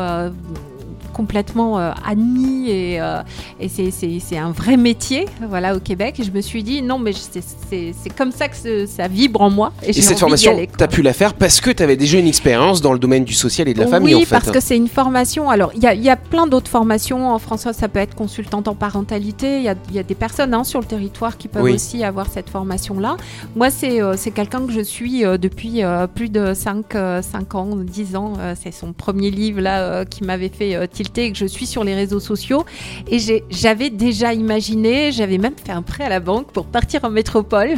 complètement 1.15 1.79
euh, 1.79 1.91
admis 2.05 2.69
et, 2.69 2.99
euh, 2.99 3.21
et 3.59 3.69
c'est- 3.69 4.37
un 4.37 4.51
vrai 4.51 4.75
métier 4.75 5.25
voilà 5.47 5.75
au 5.75 5.79
Québec 5.79 6.19
et 6.19 6.23
je 6.23 6.31
me 6.31 6.41
suis 6.41 6.61
dit 6.61 6.81
non 6.81 6.99
mais 6.99 7.13
c'est- 7.13 8.15
comme 8.17 8.31
ça 8.33 8.49
que 8.49 8.85
ça 8.85 9.07
vibre 9.07 9.41
en 9.41 9.49
moi 9.49 9.71
et, 9.81 9.93
cette 9.93 10.19
formation, 10.19 10.51
tu 10.77 10.83
as 10.83 10.87
pu 10.89 11.01
la 11.01 11.13
faire 11.13 11.33
parce 11.33 11.61
que 11.61 11.71
tu 11.71 11.81
avais 11.81 11.95
déjà 11.95 12.19
une 12.19 12.27
expérience 12.27 12.81
dans 12.81 12.91
le 12.91 12.99
domaine 12.99 13.23
du 13.23 13.33
social 13.33 13.67
et 13.69 13.73
de 13.73 13.79
la 13.79 13.87
famille 13.87 14.13
oui, 14.15 14.21
en 14.23 14.25
fait. 14.25 14.35
parce 14.35 14.51
que 14.51 14.59
c'est 14.59 14.75
une 14.75 14.87
formation. 14.89 15.49
Alors, 15.49 15.71
il 15.75 15.81
y 15.83 15.87
a, 15.87 15.93
il 15.93 16.03
y 16.03 16.09
a 16.09 16.17
plein 16.17 16.47
d'autres 16.47 16.69
formations. 16.69 17.29
En 17.29 17.39
France, 17.39 17.67
ça 17.71 17.87
peut 17.87 17.99
être 17.99 18.15
consultante 18.15 18.67
en 18.67 18.75
parentalité. 18.75 19.57
Il 19.57 19.63
y 19.63 19.69
a, 19.69 19.75
il 19.89 19.95
y 19.95 19.99
a 19.99 20.03
des 20.03 20.15
personnes 20.15 20.53
hein, 20.53 20.63
sur 20.63 20.79
le 20.79 20.85
territoire 20.85 21.37
qui 21.37 21.47
peuvent 21.47 21.63
Oui. 21.63 21.73
aussi 21.73 22.03
avoir 22.03 22.27
cette 22.29 22.49
formation-là. 22.49 23.17
Moi, 23.55 23.69
c'est 23.69 24.01
euh, 24.01 24.15
quelqu'un 24.33 24.65
que 24.65 24.71
je 24.73 24.81
suis 24.81 25.23
euh, 25.25 25.37
depuis 25.37 25.83
euh, 25.83 26.07
plus 26.07 26.29
de 26.29 26.53
5, 26.53 26.95
ans, 26.95 27.75
10 27.75 28.15
ans. 28.15 28.33
C'est 28.61 28.71
son 28.73 28.91
premier 28.93 29.31
livre 29.31 29.61
là 29.61 30.05
qui 30.05 30.23
m'avait 30.23 30.49
fait 30.49 30.75
euh, 30.75 30.87
et 31.17 31.31
que 31.31 31.37
je 31.37 31.45
suis 31.45 31.65
sur 31.65 31.83
les 31.83 31.95
réseaux 31.95 32.19
sociaux. 32.19 32.65
Et 33.09 33.17
j'avais 33.49 33.89
déjà 33.89 34.33
imaginé, 34.33 35.11
j'avais 35.11 35.37
même 35.37 35.53
fait 35.63 35.71
un 35.71 35.81
prêt 35.81 36.03
à 36.03 36.09
la 36.09 36.19
banque 36.19 36.47
pour 36.51 36.65
partir 36.65 37.01
en 37.03 37.09
métropole 37.09 37.69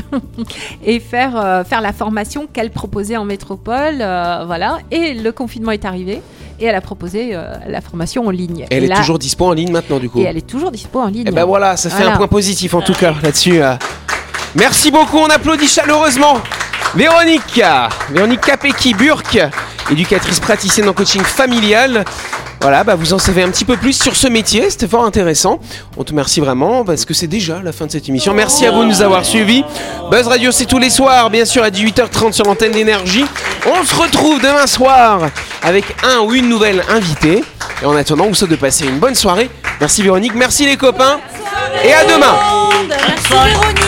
et 0.85 0.99
faire, 0.99 1.33
euh, 1.35 1.63
faire 1.63 1.81
la 1.81 1.93
formation 1.93 2.47
qu'elle 2.51 2.71
proposait 2.71 3.17
en 3.17 3.25
métropole. 3.25 3.97
euh, 4.01 4.43
voilà. 4.45 4.79
Et 4.91 5.13
le 5.13 5.31
confinement 5.31 5.71
est 5.71 5.85
arrivé 5.85 6.21
et 6.59 6.65
elle 6.65 6.75
a 6.75 6.81
proposé 6.81 7.29
euh, 7.33 7.53
la 7.67 7.81
formation 7.81 8.25
en 8.27 8.31
ligne. 8.31 8.65
Elle 8.71 8.83
et 8.83 8.85
est 8.85 8.89
là- 8.89 8.95
toujours 8.97 9.19
dispo 9.19 9.45
en 9.45 9.53
ligne 9.53 9.71
maintenant, 9.71 9.99
du 9.99 10.09
coup. 10.09 10.19
Et 10.19 10.23
elle 10.23 10.37
est 10.37 10.47
toujours 10.47 10.71
dispo 10.71 10.99
en 10.99 11.07
ligne. 11.07 11.27
Et 11.27 11.31
ben 11.31 11.45
voilà, 11.45 11.77
ça 11.77 11.89
fait 11.89 11.97
Voilà. 11.97 12.13
un 12.13 12.17
point 12.17 12.27
positif 12.27 12.73
en 12.73 12.81
tout 12.81 12.93
cas 12.93 13.13
là-dessus. 13.21 13.61
euh. 13.61 13.75
Merci 14.55 14.89
beaucoup, 14.91 15.17
on 15.17 15.27
applaudit 15.27 15.67
chaleureusement 15.67 16.35
Véronique, 16.95 17.61
Véronique 18.11 18.41
Capecchi-Burk, 18.41 19.37
éducatrice 19.91 20.39
praticienne 20.39 20.87
en 20.89 20.93
coaching 20.93 21.21
familial. 21.21 22.05
Voilà, 22.61 22.83
bah 22.83 22.95
vous 22.95 23.13
en 23.13 23.19
savez 23.19 23.43
un 23.43 23.49
petit 23.49 23.65
peu 23.65 23.77
plus 23.77 23.93
sur 23.93 24.15
ce 24.15 24.27
métier, 24.27 24.69
c'était 24.69 24.87
fort 24.87 25.05
intéressant. 25.05 25.59
On 25.95 26.03
te 26.03 26.09
remercie 26.09 26.39
vraiment 26.39 26.83
parce 26.83 27.05
que 27.05 27.13
c'est 27.13 27.27
déjà 27.27 27.61
la 27.63 27.71
fin 27.71 27.85
de 27.85 27.91
cette 27.91 28.09
émission. 28.09 28.33
Merci 28.33 28.65
à 28.65 28.71
vous 28.71 28.81
de 28.83 28.87
nous 28.87 29.01
avoir 29.01 29.25
suivis. 29.25 29.63
Buzz 30.09 30.27
Radio, 30.27 30.51
c'est 30.51 30.65
tous 30.65 30.79
les 30.79 30.89
soirs, 30.89 31.29
bien 31.29 31.45
sûr, 31.45 31.63
à 31.63 31.69
18h30 31.69 32.33
sur 32.33 32.45
l'antenne 32.45 32.71
d'énergie. 32.71 33.25
On 33.65 33.83
se 33.83 33.95
retrouve 33.95 34.41
demain 34.41 34.65
soir 34.65 35.29
avec 35.61 35.85
un 36.03 36.19
ou 36.21 36.33
une 36.33 36.49
nouvelle 36.49 36.83
invitée. 36.89 37.43
Et 37.81 37.85
en 37.85 37.95
attendant, 37.95 38.27
vous 38.27 38.33
souhaite 38.33 38.51
de 38.51 38.55
passer 38.55 38.85
une 38.85 38.99
bonne 38.99 39.15
soirée. 39.15 39.49
Merci 39.79 40.01
Véronique, 40.01 40.33
merci 40.33 40.65
les 40.65 40.77
copains. 40.77 41.19
Et 41.83 41.93
à 41.93 42.03
demain. 42.05 42.35
Merci 42.87 43.33
Véronique. 43.33 43.87